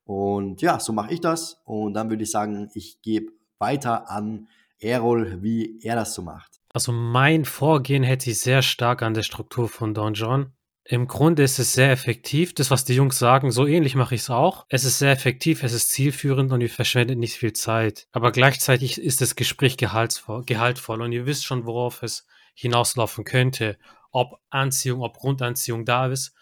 Und 0.06 0.62
ja, 0.62 0.80
so 0.80 0.94
mache 0.94 1.14
ich 1.14 1.20
das 1.20 1.62
und 1.66 1.94
dann 1.94 2.10
würde 2.10 2.24
ich 2.24 2.32
sagen, 2.32 2.70
ich 2.74 3.02
gebe 3.02 3.34
weiter 3.58 4.10
an 4.10 4.48
Errol, 4.80 5.42
wie 5.42 5.80
er 5.82 5.96
das 5.96 6.14
so 6.14 6.22
macht. 6.22 6.62
Also 6.74 6.92
mein 6.92 7.46
Vorgehen 7.46 8.02
hätte 8.02 8.32
ich 8.32 8.40
sehr 8.40 8.64
stark 8.64 9.04
an 9.04 9.14
der 9.14 9.22
Struktur 9.22 9.70
von 9.70 9.94
Don 9.94 10.16
John. 10.16 10.54
Im 10.86 11.08
Grunde 11.08 11.44
ist 11.44 11.60
es 11.60 11.74
sehr 11.74 11.92
effektiv. 11.92 12.56
Das, 12.56 12.72
was 12.72 12.84
die 12.84 12.96
Jungs 12.96 13.18
sagen, 13.20 13.52
so 13.52 13.68
ähnlich 13.68 13.96
mache 13.96 14.16
ich 14.16 14.22
es 14.22 14.30
auch. 14.32 14.66
Es 14.70 14.84
ist 14.84 14.98
sehr 14.98 15.12
effektiv, 15.12 15.62
es 15.64 15.72
ist 15.72 15.90
zielführend 15.90 16.52
und 16.52 16.62
ihr 16.62 16.70
verschwendet 16.70 17.20
nicht 17.20 17.36
viel 17.36 17.54
Zeit. 17.54 18.08
Aber 18.12 18.32
gleichzeitig 18.32 19.00
ist 19.00 19.22
das 19.22 19.36
Gespräch 19.36 19.78
gehaltvoll, 19.78 21.02
und 21.02 21.12
ihr 21.12 21.26
wisst 21.28 21.46
schon, 21.46 21.66
worauf 21.66 22.02
es 22.02 22.26
hinauslaufen 22.56 23.24
könnte. 23.24 23.78
Ob 24.12 24.42
Anziehung, 24.50 25.04
ob 25.04 25.18
Grundanziehung 25.18 25.86
da 25.86 26.08
ist, 26.08 26.36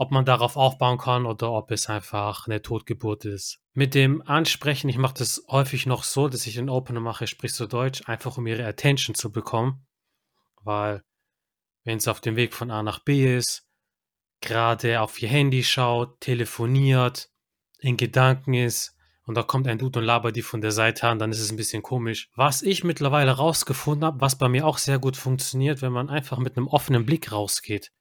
ob 0.00 0.12
man 0.12 0.24
darauf 0.24 0.56
aufbauen 0.56 0.96
kann 0.96 1.26
oder 1.26 1.52
ob 1.52 1.70
es 1.70 1.90
einfach 1.90 2.46
eine 2.46 2.62
Totgeburt 2.62 3.26
ist. 3.26 3.58
Mit 3.74 3.94
dem 3.94 4.22
Ansprechen, 4.22 4.88
ich 4.88 4.96
mache 4.96 5.12
das 5.18 5.44
häufig 5.46 5.84
noch 5.84 6.04
so, 6.04 6.26
dass 6.26 6.46
ich 6.46 6.54
den 6.54 6.70
Opener 6.70 7.00
mache, 7.00 7.26
sprich 7.26 7.52
so 7.52 7.66
Deutsch, 7.66 8.08
einfach 8.08 8.38
um 8.38 8.46
ihre 8.46 8.64
Attention 8.64 9.14
zu 9.14 9.30
bekommen. 9.30 9.86
Weil 10.62 11.02
wenn 11.84 11.98
es 11.98 12.08
auf 12.08 12.22
dem 12.22 12.36
Weg 12.36 12.54
von 12.54 12.70
A 12.70 12.82
nach 12.82 13.00
B 13.00 13.36
ist, 13.36 13.68
gerade 14.40 15.02
auf 15.02 15.20
ihr 15.20 15.28
Handy 15.28 15.62
schaut, 15.62 16.18
telefoniert, 16.20 17.28
in 17.78 17.98
Gedanken 17.98 18.54
ist 18.54 18.96
und 19.26 19.34
da 19.34 19.42
kommt 19.42 19.68
ein 19.68 19.76
Dude 19.76 19.98
und 19.98 20.06
labert 20.06 20.34
die 20.34 20.40
von 20.40 20.62
der 20.62 20.72
Seite 20.72 21.08
an, 21.08 21.18
dann 21.18 21.30
ist 21.30 21.40
es 21.40 21.50
ein 21.52 21.58
bisschen 21.58 21.82
komisch. 21.82 22.30
Was 22.36 22.62
ich 22.62 22.84
mittlerweile 22.84 23.32
rausgefunden 23.32 24.06
habe, 24.06 24.22
was 24.22 24.38
bei 24.38 24.48
mir 24.48 24.66
auch 24.66 24.78
sehr 24.78 24.98
gut 24.98 25.18
funktioniert, 25.18 25.82
wenn 25.82 25.92
man 25.92 26.08
einfach 26.08 26.38
mit 26.38 26.56
einem 26.56 26.68
offenen 26.68 27.04
Blick 27.04 27.32
rausgeht. 27.32 27.92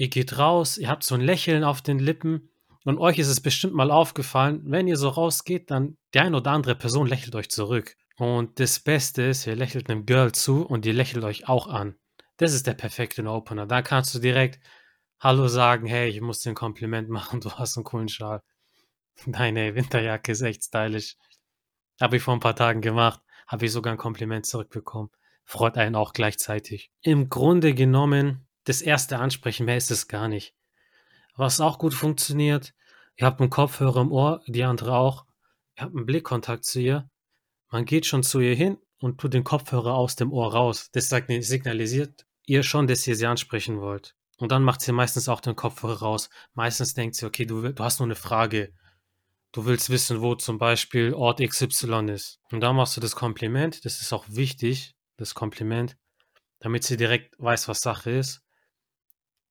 Ihr 0.00 0.08
geht 0.08 0.38
raus, 0.38 0.78
ihr 0.78 0.88
habt 0.88 1.04
so 1.04 1.14
ein 1.14 1.20
Lächeln 1.20 1.62
auf 1.62 1.82
den 1.82 1.98
Lippen 1.98 2.48
und 2.86 2.96
euch 2.96 3.18
ist 3.18 3.28
es 3.28 3.42
bestimmt 3.42 3.74
mal 3.74 3.90
aufgefallen, 3.90 4.62
wenn 4.64 4.88
ihr 4.88 4.96
so 4.96 5.10
rausgeht, 5.10 5.70
dann 5.70 5.98
die 6.14 6.20
eine 6.20 6.38
oder 6.38 6.52
andere 6.52 6.74
Person 6.74 7.06
lächelt 7.06 7.34
euch 7.34 7.50
zurück. 7.50 7.98
Und 8.16 8.58
das 8.58 8.80
Beste 8.80 9.24
ist, 9.24 9.46
ihr 9.46 9.56
lächelt 9.56 9.90
einem 9.90 10.06
Girl 10.06 10.32
zu 10.32 10.64
und 10.64 10.86
die 10.86 10.92
lächelt 10.92 11.22
euch 11.22 11.50
auch 11.50 11.66
an. 11.66 11.96
Das 12.38 12.54
ist 12.54 12.66
der 12.66 12.72
perfekte 12.72 13.22
Opener. 13.26 13.66
Da 13.66 13.82
kannst 13.82 14.14
du 14.14 14.20
direkt 14.20 14.64
Hallo 15.20 15.48
sagen, 15.48 15.86
hey, 15.86 16.08
ich 16.08 16.22
muss 16.22 16.40
dir 16.40 16.52
ein 16.52 16.54
Kompliment 16.54 17.08
machen, 17.10 17.42
du 17.42 17.52
hast 17.52 17.76
einen 17.76 17.84
coolen 17.84 18.08
Schal. 18.08 18.42
Deine 19.26 19.74
Winterjacke 19.74 20.32
ist 20.32 20.40
echt 20.40 20.64
stylisch. 20.64 21.16
Habe 22.00 22.16
ich 22.16 22.22
vor 22.22 22.32
ein 22.32 22.40
paar 22.40 22.56
Tagen 22.56 22.80
gemacht, 22.80 23.20
habe 23.46 23.66
ich 23.66 23.72
sogar 23.72 23.92
ein 23.92 23.98
Kompliment 23.98 24.46
zurückbekommen. 24.46 25.10
Freut 25.44 25.76
einen 25.76 25.94
auch 25.94 26.14
gleichzeitig. 26.14 26.90
Im 27.02 27.28
Grunde 27.28 27.74
genommen, 27.74 28.46
das 28.70 28.82
erste 28.82 29.18
Ansprechen, 29.18 29.66
mehr 29.66 29.76
ist 29.76 29.90
es 29.90 30.06
gar 30.06 30.28
nicht. 30.28 30.54
Was 31.34 31.60
auch 31.60 31.78
gut 31.78 31.92
funktioniert, 31.92 32.72
ihr 33.16 33.26
habt 33.26 33.40
einen 33.40 33.50
Kopfhörer 33.50 34.00
im 34.00 34.12
Ohr, 34.12 34.42
die 34.46 34.62
andere 34.62 34.94
auch. 34.94 35.26
Ihr 35.76 35.82
habt 35.82 35.96
einen 35.96 36.06
Blickkontakt 36.06 36.64
zu 36.64 36.80
ihr. 36.80 37.10
Man 37.68 37.84
geht 37.84 38.06
schon 38.06 38.22
zu 38.22 38.38
ihr 38.38 38.54
hin 38.54 38.78
und 39.00 39.18
tut 39.20 39.34
den 39.34 39.42
Kopfhörer 39.42 39.94
aus 39.94 40.14
dem 40.14 40.32
Ohr 40.32 40.52
raus. 40.52 40.88
Das 40.92 41.08
signalisiert, 41.08 42.26
ihr 42.46 42.62
schon, 42.62 42.86
dass 42.86 43.06
ihr 43.08 43.16
sie 43.16 43.26
ansprechen 43.26 43.80
wollt. 43.80 44.14
Und 44.38 44.52
dann 44.52 44.62
macht 44.62 44.82
sie 44.82 44.92
meistens 44.92 45.28
auch 45.28 45.40
den 45.40 45.56
Kopfhörer 45.56 45.98
raus. 45.98 46.30
Meistens 46.54 46.94
denkt 46.94 47.16
sie, 47.16 47.26
okay, 47.26 47.46
du, 47.46 47.72
du 47.72 47.82
hast 47.82 47.98
nur 47.98 48.06
eine 48.06 48.14
Frage. 48.14 48.72
Du 49.50 49.64
willst 49.64 49.90
wissen, 49.90 50.20
wo 50.20 50.36
zum 50.36 50.58
Beispiel 50.58 51.12
Ort 51.12 51.40
XY 51.40 52.10
ist. 52.12 52.38
Und 52.52 52.60
dann 52.60 52.76
machst 52.76 52.96
du 52.96 53.00
das 53.00 53.16
Kompliment. 53.16 53.84
Das 53.84 54.00
ist 54.00 54.12
auch 54.12 54.26
wichtig, 54.28 54.94
das 55.16 55.34
Kompliment, 55.34 55.96
damit 56.60 56.84
sie 56.84 56.96
direkt 56.96 57.34
weiß, 57.38 57.66
was 57.66 57.80
Sache 57.80 58.12
ist. 58.12 58.42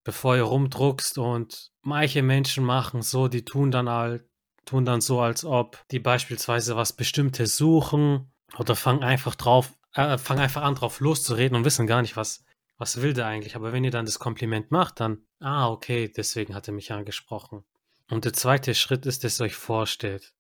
Bevor 0.04 0.36
ihr 0.36 0.44
rumdruckst 0.44 1.18
und 1.18 1.72
manche 1.82 2.22
Menschen 2.22 2.64
machen 2.64 3.02
so, 3.02 3.28
die 3.28 3.46
tun 3.46 3.72
dann 3.72 3.90
halt, 3.90 4.26
tun 4.66 4.86
dann 4.86 5.02
so, 5.02 5.20
als 5.20 5.44
ob 5.44 5.84
die 5.92 6.00
beispielsweise 6.00 6.76
was 6.76 6.94
Bestimmtes 6.94 7.58
suchen 7.58 8.32
oder 8.58 8.76
fangen 8.76 9.04
einfach 9.04 9.36
drauf, 9.36 9.74
äh, 9.94 10.18
fangen 10.18 10.42
einfach 10.42 10.62
an 10.62 10.76
drauf 10.76 11.00
loszureden 11.00 11.58
und 11.58 11.66
wissen 11.66 11.88
gar 11.88 12.02
nicht, 12.02 12.16
was, 12.16 12.46
was 12.78 13.02
will 13.02 13.14
der 13.14 13.28
eigentlich? 13.28 13.56
Aber 13.56 13.74
wenn 13.74 13.84
ihr 13.84 13.92
dann 13.92 14.06
das 14.06 14.20
Kompliment 14.20 14.72
macht, 14.72 15.00
dann, 15.00 15.26
ah, 15.40 15.70
okay, 15.70 16.12
deswegen 16.16 16.56
hat 16.56 16.68
er 16.68 16.74
mich 16.74 16.92
angesprochen. 16.92 17.66
Und 18.10 18.26
der 18.26 18.34
zweite 18.34 18.74
Schritt 18.74 19.06
ist, 19.06 19.24
dass 19.24 19.40
ihr 19.40 19.46
euch 19.46 19.56
vorstellt, 19.56 20.34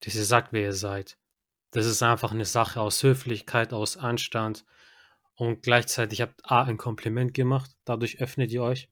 dass 0.00 0.14
ihr 0.14 0.24
sagt, 0.24 0.52
wer 0.52 0.62
ihr 0.62 0.72
seid. 0.72 1.16
Das 1.70 1.86
ist 1.86 2.02
einfach 2.02 2.32
eine 2.32 2.44
Sache 2.44 2.80
aus 2.80 3.02
Höflichkeit, 3.02 3.72
aus 3.72 3.96
Anstand 3.96 4.64
und 5.34 5.62
gleichzeitig 5.62 6.20
habt 6.20 6.50
A 6.50 6.62
ein 6.62 6.76
Kompliment 6.76 7.34
gemacht, 7.34 7.70
dadurch 7.84 8.20
öffnet 8.20 8.52
ihr 8.52 8.62
euch 8.62 8.88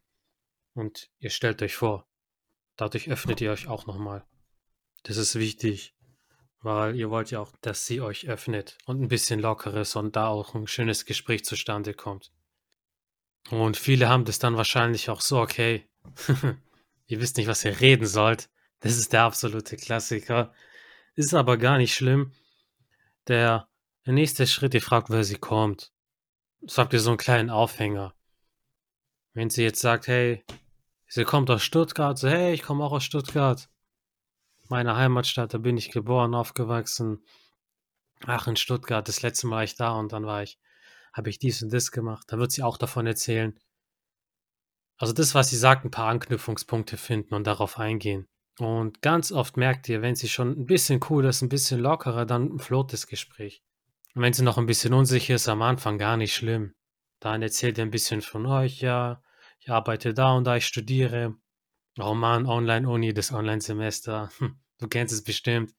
und 0.74 1.10
ihr 1.18 1.30
stellt 1.30 1.62
euch 1.62 1.76
vor. 1.76 2.06
Dadurch 2.76 3.08
öffnet 3.08 3.40
ihr 3.40 3.52
euch 3.52 3.68
auch 3.68 3.86
nochmal. 3.86 4.24
Das 5.04 5.16
ist 5.16 5.36
wichtig, 5.36 5.94
weil 6.60 6.96
ihr 6.96 7.10
wollt 7.10 7.30
ja 7.30 7.40
auch, 7.40 7.52
dass 7.60 7.86
sie 7.86 8.00
euch 8.00 8.28
öffnet 8.28 8.78
und 8.86 9.00
ein 9.00 9.08
bisschen 9.08 9.40
lockeres 9.40 9.96
und 9.96 10.16
da 10.16 10.28
auch 10.28 10.54
ein 10.54 10.66
schönes 10.66 11.04
Gespräch 11.04 11.44
zustande 11.44 11.94
kommt. 11.94 12.32
Und 13.50 13.76
viele 13.76 14.08
haben 14.08 14.24
das 14.24 14.38
dann 14.38 14.56
wahrscheinlich 14.56 15.10
auch 15.10 15.20
so, 15.20 15.40
okay, 15.40 15.88
ihr 17.06 17.20
wisst 17.20 17.36
nicht, 17.36 17.46
was 17.46 17.64
ihr 17.64 17.80
reden 17.80 18.06
sollt. 18.06 18.48
Das 18.80 18.96
ist 18.96 19.12
der 19.12 19.22
absolute 19.22 19.76
Klassiker. 19.76 20.52
Ist 21.14 21.34
aber 21.34 21.58
gar 21.58 21.78
nicht 21.78 21.94
schlimm. 21.94 22.32
Der, 23.28 23.68
nächste 24.04 24.46
Schritt, 24.46 24.74
ihr 24.74 24.82
fragt, 24.82 25.10
wer 25.10 25.24
sie 25.24 25.36
kommt. 25.36 25.92
Sagt 26.66 26.92
ihr 26.92 27.00
so 27.00 27.10
einen 27.10 27.18
kleinen 27.18 27.50
Aufhänger. 27.50 28.14
Wenn 29.32 29.50
sie 29.50 29.62
jetzt 29.62 29.80
sagt, 29.80 30.06
hey, 30.06 30.44
sie 31.14 31.24
kommt 31.24 31.48
aus 31.48 31.62
Stuttgart, 31.62 32.18
so, 32.18 32.28
hey, 32.28 32.52
ich 32.52 32.62
komme 32.62 32.82
auch 32.84 32.92
aus 32.92 33.04
Stuttgart. 33.04 33.68
Meine 34.68 34.96
Heimatstadt, 34.96 35.54
da 35.54 35.58
bin 35.58 35.76
ich 35.76 35.92
geboren, 35.92 36.34
aufgewachsen. 36.34 37.24
Ach, 38.26 38.48
in 38.48 38.56
Stuttgart, 38.56 39.06
das 39.06 39.22
letzte 39.22 39.46
Mal 39.46 39.56
war 39.56 39.64
ich 39.64 39.76
da 39.76 39.92
und 39.92 40.12
dann 40.12 40.26
war 40.26 40.42
ich 40.42 40.58
habe 41.12 41.30
ich 41.30 41.38
dies 41.38 41.62
und 41.62 41.72
das 41.72 41.92
gemacht. 41.92 42.26
Da 42.28 42.38
wird 42.38 42.50
sie 42.50 42.64
auch 42.64 42.76
davon 42.76 43.06
erzählen. 43.06 43.56
Also 44.98 45.12
das, 45.12 45.36
was 45.36 45.50
sie 45.50 45.56
sagt, 45.56 45.84
ein 45.84 45.92
paar 45.92 46.08
Anknüpfungspunkte 46.08 46.96
finden 46.96 47.34
und 47.34 47.46
darauf 47.46 47.78
eingehen. 47.78 48.26
Und 48.58 49.00
ganz 49.00 49.30
oft 49.30 49.56
merkt 49.56 49.88
ihr, 49.88 50.02
wenn 50.02 50.16
sie 50.16 50.28
schon 50.28 50.50
ein 50.50 50.66
bisschen 50.66 51.00
cool 51.08 51.24
ist, 51.26 51.42
ein 51.42 51.48
bisschen 51.48 51.78
lockerer, 51.78 52.26
dann 52.26 52.58
float 52.58 52.92
das 52.92 53.06
Gespräch. 53.06 53.62
Und 54.14 54.22
wenn 54.22 54.32
sie 54.32 54.42
noch 54.42 54.58
ein 54.58 54.66
bisschen 54.66 54.94
unsicher 54.94 55.36
ist, 55.36 55.48
am 55.48 55.62
Anfang 55.62 55.98
gar 55.98 56.16
nicht 56.16 56.34
schlimm. 56.34 56.74
Dann 57.20 57.42
erzählt 57.42 57.78
ihr 57.78 57.84
ein 57.84 57.92
bisschen 57.92 58.22
von 58.22 58.46
euch, 58.46 58.80
ja, 58.80 59.22
ich 59.64 59.70
arbeite 59.70 60.14
da 60.14 60.34
und 60.34 60.44
da, 60.44 60.56
ich 60.56 60.66
studiere. 60.66 61.34
Roman, 61.98 62.46
Online-Uni, 62.46 63.14
das 63.14 63.32
Online-Semester. 63.32 64.30
Hm, 64.38 64.58
du 64.78 64.88
kennst 64.88 65.14
es 65.14 65.24
bestimmt. 65.24 65.72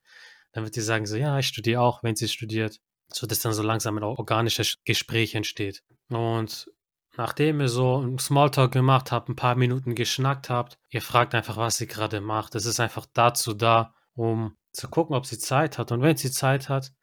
Dann 0.54 0.64
wird 0.64 0.74
sie 0.74 0.82
sagen 0.82 1.06
so, 1.06 1.18
ja, 1.18 1.38
ich 1.38 1.48
studiere 1.48 1.82
auch, 1.82 2.02
wenn 2.04 2.16
sie 2.16 2.28
studiert 2.28 2.80
so 3.14 3.28
dass 3.28 3.40
dann 3.40 3.54
so 3.54 3.64
langsam 3.64 3.98
ein 3.98 4.04
organisches 4.04 4.78
Gespräch 4.84 5.36
entsteht. 5.36 5.84
Und 6.10 6.70
nachdem 7.18 7.62
ihr 7.62 7.70
so 7.70 7.98
einen 7.98 8.20
Smalltalk 8.20 8.72
gemacht 8.72 9.12
habt, 9.12 9.30
ein 9.30 9.36
paar 9.36 9.56
Minuten 9.56 9.96
geschnackt 9.96 10.50
habt, 10.50 10.78
ihr 10.90 11.02
fragt 11.02 11.36
einfach, 11.36 11.58
was 11.58 11.78
sie 11.78 11.88
gerade 11.88 12.22
macht. 12.22 12.56
Es 12.56 12.66
ist 12.66 12.80
einfach 12.80 13.06
dazu 13.14 13.54
da, 13.54 13.94
um 14.14 14.58
zu 14.72 14.88
gucken, 14.90 15.16
ob 15.16 15.26
sie 15.26 15.38
Zeit 15.38 15.78
hat. 15.78 15.92
Und 15.92 16.02
wenn 16.02 16.18
sie 16.18 16.32
Zeit 16.32 16.70
hat, 16.70 16.94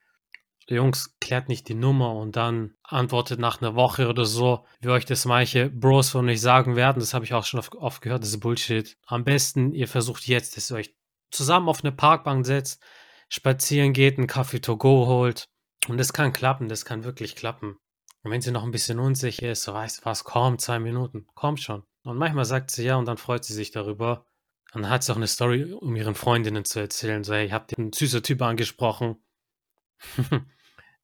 Jungs 0.68 1.18
klärt 1.20 1.48
nicht 1.48 1.68
die 1.68 1.74
Nummer 1.74 2.14
und 2.14 2.36
dann 2.36 2.74
antwortet 2.82 3.40
nach 3.40 3.60
einer 3.60 3.74
Woche 3.74 4.08
oder 4.08 4.24
so, 4.24 4.64
wie 4.80 4.88
euch 4.88 5.04
das 5.04 5.24
manche 5.24 5.70
Bros 5.70 6.10
von 6.10 6.28
euch 6.28 6.40
sagen 6.40 6.76
werden. 6.76 7.00
Das 7.00 7.14
habe 7.14 7.24
ich 7.24 7.34
auch 7.34 7.44
schon 7.44 7.60
oft, 7.60 8.00
gehört, 8.00 8.22
das 8.22 8.30
ist 8.30 8.40
Bullshit. 8.40 8.96
Am 9.06 9.24
besten, 9.24 9.72
ihr 9.72 9.88
versucht 9.88 10.26
jetzt, 10.26 10.56
dass 10.56 10.70
ihr 10.70 10.76
euch 10.76 10.94
zusammen 11.30 11.68
auf 11.68 11.82
eine 11.82 11.92
Parkbank 11.92 12.46
setzt, 12.46 12.82
spazieren 13.28 13.92
geht, 13.92 14.18
einen 14.18 14.26
Kaffee 14.26 14.60
to 14.60 14.76
go 14.76 15.06
holt 15.06 15.48
und 15.88 15.98
das 15.98 16.12
kann 16.12 16.32
klappen, 16.32 16.68
das 16.68 16.84
kann 16.84 17.04
wirklich 17.04 17.34
klappen. 17.34 17.76
Und 18.22 18.30
wenn 18.30 18.40
sie 18.40 18.52
noch 18.52 18.62
ein 18.62 18.70
bisschen 18.70 19.00
unsicher 19.00 19.50
ist, 19.50 19.64
so 19.64 19.74
weißt 19.74 20.00
du 20.00 20.04
was, 20.04 20.24
komm, 20.24 20.58
zwei 20.58 20.78
Minuten, 20.78 21.26
komm 21.34 21.56
schon. 21.56 21.82
Und 22.04 22.18
manchmal 22.18 22.44
sagt 22.44 22.70
sie 22.70 22.84
ja 22.84 22.96
und 22.96 23.06
dann 23.06 23.16
freut 23.16 23.44
sie 23.44 23.54
sich 23.54 23.72
darüber. 23.72 24.26
Und 24.74 24.82
dann 24.82 24.90
hat 24.90 25.02
sie 25.02 25.12
auch 25.12 25.16
eine 25.16 25.26
Story, 25.26 25.72
um 25.72 25.96
ihren 25.96 26.14
Freundinnen 26.14 26.64
zu 26.64 26.78
erzählen. 26.78 27.24
So, 27.24 27.34
hey, 27.34 27.46
ich 27.46 27.52
hab 27.52 27.68
den 27.68 27.92
süßen 27.92 28.22
Typ 28.22 28.42
angesprochen. 28.42 29.16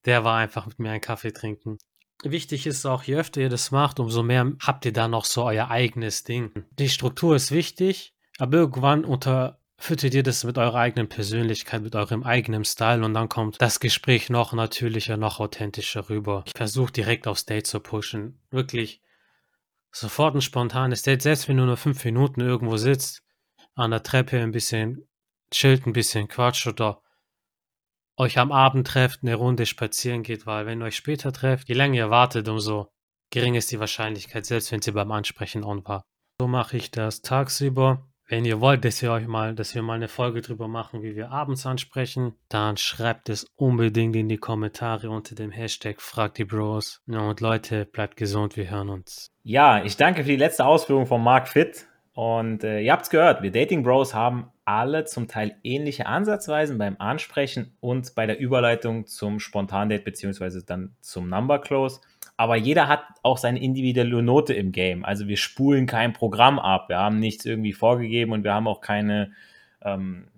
Der 0.04 0.24
war 0.24 0.38
einfach 0.38 0.66
mit 0.66 0.78
mir 0.78 0.90
einen 0.90 1.00
Kaffee 1.00 1.32
trinken. 1.32 1.78
Wichtig 2.22 2.66
ist 2.66 2.84
auch, 2.86 3.04
je 3.04 3.16
öfter 3.16 3.40
ihr 3.40 3.48
das 3.48 3.70
macht, 3.70 4.00
umso 4.00 4.22
mehr 4.22 4.52
habt 4.60 4.84
ihr 4.84 4.92
da 4.92 5.06
noch 5.06 5.24
so 5.24 5.44
euer 5.44 5.70
eigenes 5.70 6.24
Ding. 6.24 6.50
Die 6.78 6.88
Struktur 6.88 7.36
ist 7.36 7.52
wichtig, 7.52 8.14
aber 8.38 8.58
irgendwann 8.58 9.04
unter 9.04 9.60
füttert 9.80 10.14
ihr 10.14 10.24
das 10.24 10.42
mit 10.42 10.58
eurer 10.58 10.80
eigenen 10.80 11.08
Persönlichkeit, 11.08 11.82
mit 11.82 11.94
eurem 11.94 12.24
eigenen 12.24 12.64
Style 12.64 13.04
und 13.04 13.14
dann 13.14 13.28
kommt 13.28 13.62
das 13.62 13.78
Gespräch 13.78 14.28
noch 14.28 14.52
natürlicher, 14.52 15.16
noch 15.16 15.38
authentischer 15.38 16.10
rüber. 16.10 16.42
Ich 16.46 16.54
versuche 16.56 16.92
direkt 16.92 17.28
aufs 17.28 17.46
Date 17.46 17.68
zu 17.68 17.78
pushen. 17.78 18.40
Wirklich 18.50 19.00
sofort 19.92 20.34
ein 20.34 20.42
spontanes 20.42 21.02
Date, 21.02 21.22
selbst 21.22 21.48
wenn 21.48 21.56
du 21.56 21.64
nur 21.64 21.76
fünf 21.76 22.04
Minuten 22.04 22.40
irgendwo 22.40 22.76
sitzt, 22.76 23.22
an 23.76 23.92
der 23.92 24.02
Treppe 24.02 24.40
ein 24.40 24.50
bisschen 24.50 25.08
chillt, 25.52 25.86
ein 25.86 25.92
bisschen 25.92 26.26
quatscht 26.26 26.66
oder 26.66 27.00
euch 28.18 28.38
am 28.38 28.52
Abend 28.52 28.86
trefft, 28.86 29.20
eine 29.22 29.36
Runde 29.36 29.64
spazieren 29.64 30.22
geht, 30.22 30.46
weil 30.46 30.66
wenn 30.66 30.82
ihr 30.82 30.86
euch 30.86 30.96
später 30.96 31.32
trefft, 31.32 31.68
je 31.68 31.74
länger 31.74 31.96
ihr 31.96 32.10
wartet, 32.10 32.48
umso 32.48 32.88
geringer 33.30 33.58
ist 33.58 33.70
die 33.70 33.80
Wahrscheinlichkeit, 33.80 34.44
selbst 34.44 34.72
wenn 34.72 34.82
sie 34.82 34.92
beim 34.92 35.12
Ansprechen 35.12 35.64
on 35.64 35.86
war. 35.86 36.02
So 36.40 36.48
mache 36.48 36.76
ich 36.76 36.90
das 36.90 37.22
tagsüber 37.22 38.04
Wenn 38.30 38.44
ihr 38.44 38.60
wollt, 38.60 38.84
dass 38.84 39.00
wir 39.00 39.10
euch 39.10 39.26
mal, 39.26 39.54
dass 39.54 39.74
wir 39.74 39.80
mal 39.80 39.94
eine 39.94 40.06
Folge 40.06 40.42
drüber 40.42 40.68
machen, 40.68 41.02
wie 41.02 41.16
wir 41.16 41.30
abends 41.30 41.64
ansprechen, 41.64 42.34
dann 42.50 42.76
schreibt 42.76 43.30
es 43.30 43.46
unbedingt 43.56 44.14
in 44.16 44.28
die 44.28 44.36
Kommentare 44.36 45.08
unter 45.08 45.34
dem 45.34 45.50
Hashtag 45.50 46.02
Frag 46.02 46.34
die 46.34 46.44
Bros. 46.44 47.00
Und 47.06 47.40
Leute, 47.40 47.86
bleibt 47.86 48.18
gesund, 48.18 48.58
wir 48.58 48.70
hören 48.70 48.90
uns. 48.90 49.30
Ja, 49.44 49.82
ich 49.82 49.96
danke 49.96 50.24
für 50.24 50.28
die 50.28 50.36
letzte 50.36 50.66
Ausführung 50.66 51.06
von 51.06 51.22
Mark 51.22 51.48
Fitt. 51.48 51.86
Und 52.12 52.64
äh, 52.64 52.80
ihr 52.80 52.92
habt 52.92 53.04
es 53.04 53.10
gehört, 53.10 53.42
wir 53.42 53.50
Dating 53.50 53.82
Bros 53.82 54.12
haben 54.12 54.52
alle 54.68 55.04
zum 55.04 55.28
Teil 55.28 55.56
ähnliche 55.64 56.06
Ansatzweisen 56.06 56.76
beim 56.76 56.96
Ansprechen 56.98 57.72
und 57.80 58.14
bei 58.14 58.26
der 58.26 58.38
Überleitung 58.38 59.06
zum 59.06 59.40
Spontandate 59.40 60.04
beziehungsweise 60.04 60.62
dann 60.64 60.94
zum 61.00 61.28
Number 61.28 61.58
Close 61.58 62.00
aber 62.38 62.54
jeder 62.54 62.86
hat 62.86 63.02
auch 63.24 63.36
seine 63.36 63.60
individuelle 63.60 64.22
Note 64.22 64.54
im 64.54 64.70
Game. 64.70 65.04
Also 65.04 65.26
wir 65.26 65.36
spulen 65.36 65.86
kein 65.86 66.12
Programm 66.12 66.60
ab, 66.60 66.88
wir 66.88 66.96
haben 66.96 67.18
nichts 67.18 67.44
irgendwie 67.44 67.72
vorgegeben 67.72 68.30
und 68.30 68.44
wir 68.44 68.54
haben 68.54 68.68
auch 68.68 68.80
keine, 68.80 69.32
ähm, 69.82 70.28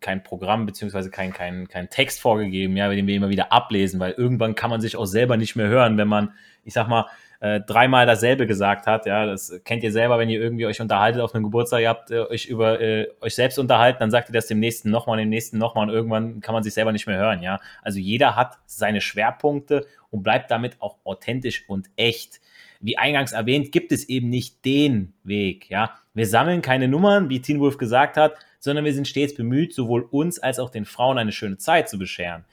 kein 0.00 0.24
Programm 0.24 0.66
beziehungsweise 0.66 1.08
kein, 1.08 1.32
kein, 1.32 1.68
kein 1.68 1.88
Text 1.88 2.20
vorgegeben, 2.20 2.76
ja, 2.76 2.90
den 2.90 3.06
wir 3.06 3.14
immer 3.14 3.28
wieder 3.28 3.52
ablesen, 3.52 4.00
weil 4.00 4.10
irgendwann 4.10 4.56
kann 4.56 4.70
man 4.70 4.80
sich 4.80 4.96
auch 4.96 5.06
selber 5.06 5.36
nicht 5.36 5.54
mehr 5.54 5.68
hören, 5.68 5.96
wenn 5.98 6.08
man, 6.08 6.32
ich 6.64 6.72
sag 6.72 6.88
mal, 6.88 7.06
äh, 7.40 7.60
dreimal 7.60 8.06
dasselbe 8.06 8.46
gesagt 8.46 8.86
hat. 8.86 9.06
Ja, 9.06 9.26
das 9.26 9.60
kennt 9.64 9.82
ihr 9.82 9.92
selber, 9.92 10.18
wenn 10.18 10.28
ihr 10.28 10.40
irgendwie 10.40 10.66
euch 10.66 10.80
unterhaltet 10.80 11.22
auf 11.22 11.34
einem 11.34 11.44
Geburtstag, 11.44 11.80
ihr 11.80 11.88
habt 11.88 12.10
äh, 12.10 12.20
euch 12.20 12.46
über 12.46 12.80
äh, 12.80 13.08
euch 13.20 13.34
selbst 13.34 13.58
unterhalten, 13.58 13.98
dann 14.00 14.10
sagt 14.10 14.28
ihr 14.28 14.32
das 14.34 14.46
dem 14.46 14.60
nächsten 14.60 14.90
nochmal, 14.90 15.18
dem 15.18 15.30
nächsten 15.30 15.58
nochmal 15.58 15.88
und 15.88 15.94
irgendwann 15.94 16.40
kann 16.40 16.52
man 16.52 16.62
sich 16.62 16.74
selber 16.74 16.92
nicht 16.92 17.06
mehr 17.06 17.18
hören. 17.18 17.42
Ja, 17.42 17.58
also 17.82 17.98
jeder 17.98 18.36
hat 18.36 18.58
seine 18.66 19.00
Schwerpunkte 19.00 19.86
und 20.10 20.22
bleibt 20.22 20.50
damit 20.50 20.76
auch 20.80 20.98
authentisch 21.04 21.64
und 21.68 21.88
echt. 21.96 22.40
Wie 22.82 22.96
eingangs 22.96 23.32
erwähnt, 23.32 23.72
gibt 23.72 23.92
es 23.92 24.08
eben 24.08 24.30
nicht 24.30 24.64
den 24.64 25.12
Weg. 25.22 25.68
Ja, 25.68 25.98
wir 26.14 26.26
sammeln 26.26 26.62
keine 26.62 26.88
Nummern, 26.88 27.28
wie 27.28 27.40
Teen 27.40 27.60
Wolf 27.60 27.78
gesagt 27.78 28.16
hat, 28.16 28.34
sondern 28.58 28.84
wir 28.84 28.94
sind 28.94 29.08
stets 29.08 29.34
bemüht, 29.34 29.74
sowohl 29.74 30.02
uns 30.10 30.38
als 30.38 30.58
auch 30.58 30.70
den 30.70 30.84
Frauen 30.84 31.18
eine 31.18 31.32
schöne 31.32 31.56
Zeit 31.56 31.88
zu 31.88 31.98
bescheren. 31.98 32.44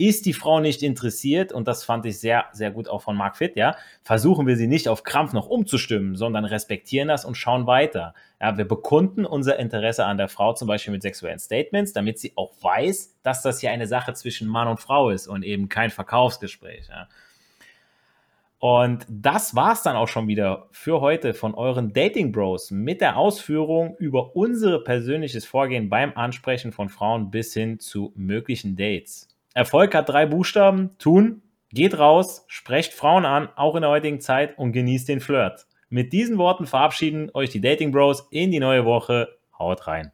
Ist 0.00 0.26
die 0.26 0.32
Frau 0.32 0.60
nicht 0.60 0.84
interessiert, 0.84 1.52
und 1.52 1.66
das 1.66 1.82
fand 1.82 2.06
ich 2.06 2.20
sehr, 2.20 2.44
sehr 2.52 2.70
gut 2.70 2.88
auch 2.88 3.02
von 3.02 3.16
Mark 3.16 3.36
Fitt, 3.36 3.56
ja, 3.56 3.76
versuchen 4.04 4.46
wir 4.46 4.56
sie 4.56 4.68
nicht 4.68 4.88
auf 4.88 5.02
Krampf 5.02 5.32
noch 5.32 5.48
umzustimmen, 5.48 6.14
sondern 6.14 6.44
respektieren 6.44 7.08
das 7.08 7.24
und 7.24 7.36
schauen 7.36 7.66
weiter. 7.66 8.14
Ja, 8.40 8.56
wir 8.56 8.64
bekunden 8.64 9.26
unser 9.26 9.58
Interesse 9.58 10.04
an 10.04 10.16
der 10.16 10.28
Frau 10.28 10.52
zum 10.52 10.68
Beispiel 10.68 10.92
mit 10.92 11.02
sexuellen 11.02 11.40
Statements, 11.40 11.92
damit 11.92 12.20
sie 12.20 12.32
auch 12.36 12.52
weiß, 12.62 13.18
dass 13.24 13.42
das 13.42 13.60
hier 13.60 13.72
eine 13.72 13.88
Sache 13.88 14.12
zwischen 14.12 14.46
Mann 14.46 14.68
und 14.68 14.78
Frau 14.78 15.10
ist 15.10 15.26
und 15.26 15.42
eben 15.42 15.68
kein 15.68 15.90
Verkaufsgespräch. 15.90 16.86
Ja. 16.88 17.08
Und 18.60 19.06
das 19.08 19.54
war's 19.54 19.82
dann 19.82 19.96
auch 19.96 20.08
schon 20.08 20.26
wieder 20.26 20.68
für 20.72 21.00
heute 21.00 21.32
von 21.32 21.54
euren 21.54 21.92
Dating 21.92 22.32
Bros 22.32 22.70
mit 22.70 23.00
der 23.00 23.16
Ausführung 23.16 23.96
über 23.98 24.34
unser 24.34 24.80
persönliches 24.80 25.44
Vorgehen 25.44 25.88
beim 25.88 26.12
Ansprechen 26.16 26.72
von 26.72 26.88
Frauen 26.88 27.30
bis 27.30 27.54
hin 27.54 27.78
zu 27.78 28.12
möglichen 28.16 28.76
Dates. 28.76 29.28
Erfolg 29.58 29.92
hat 29.96 30.08
drei 30.08 30.24
Buchstaben. 30.24 30.96
Tun. 30.98 31.42
Geht 31.70 31.98
raus, 31.98 32.44
sprecht 32.46 32.92
Frauen 32.92 33.24
an, 33.24 33.48
auch 33.56 33.74
in 33.74 33.82
der 33.82 33.90
heutigen 33.90 34.20
Zeit 34.20 34.56
und 34.56 34.70
genießt 34.70 35.08
den 35.08 35.18
Flirt. 35.18 35.66
Mit 35.88 36.12
diesen 36.12 36.38
Worten 36.38 36.64
verabschieden 36.64 37.32
euch 37.34 37.50
die 37.50 37.60
Dating 37.60 37.90
Bros 37.90 38.28
in 38.30 38.52
die 38.52 38.60
neue 38.60 38.84
Woche. 38.84 39.36
Haut 39.58 39.88
rein. 39.88 40.12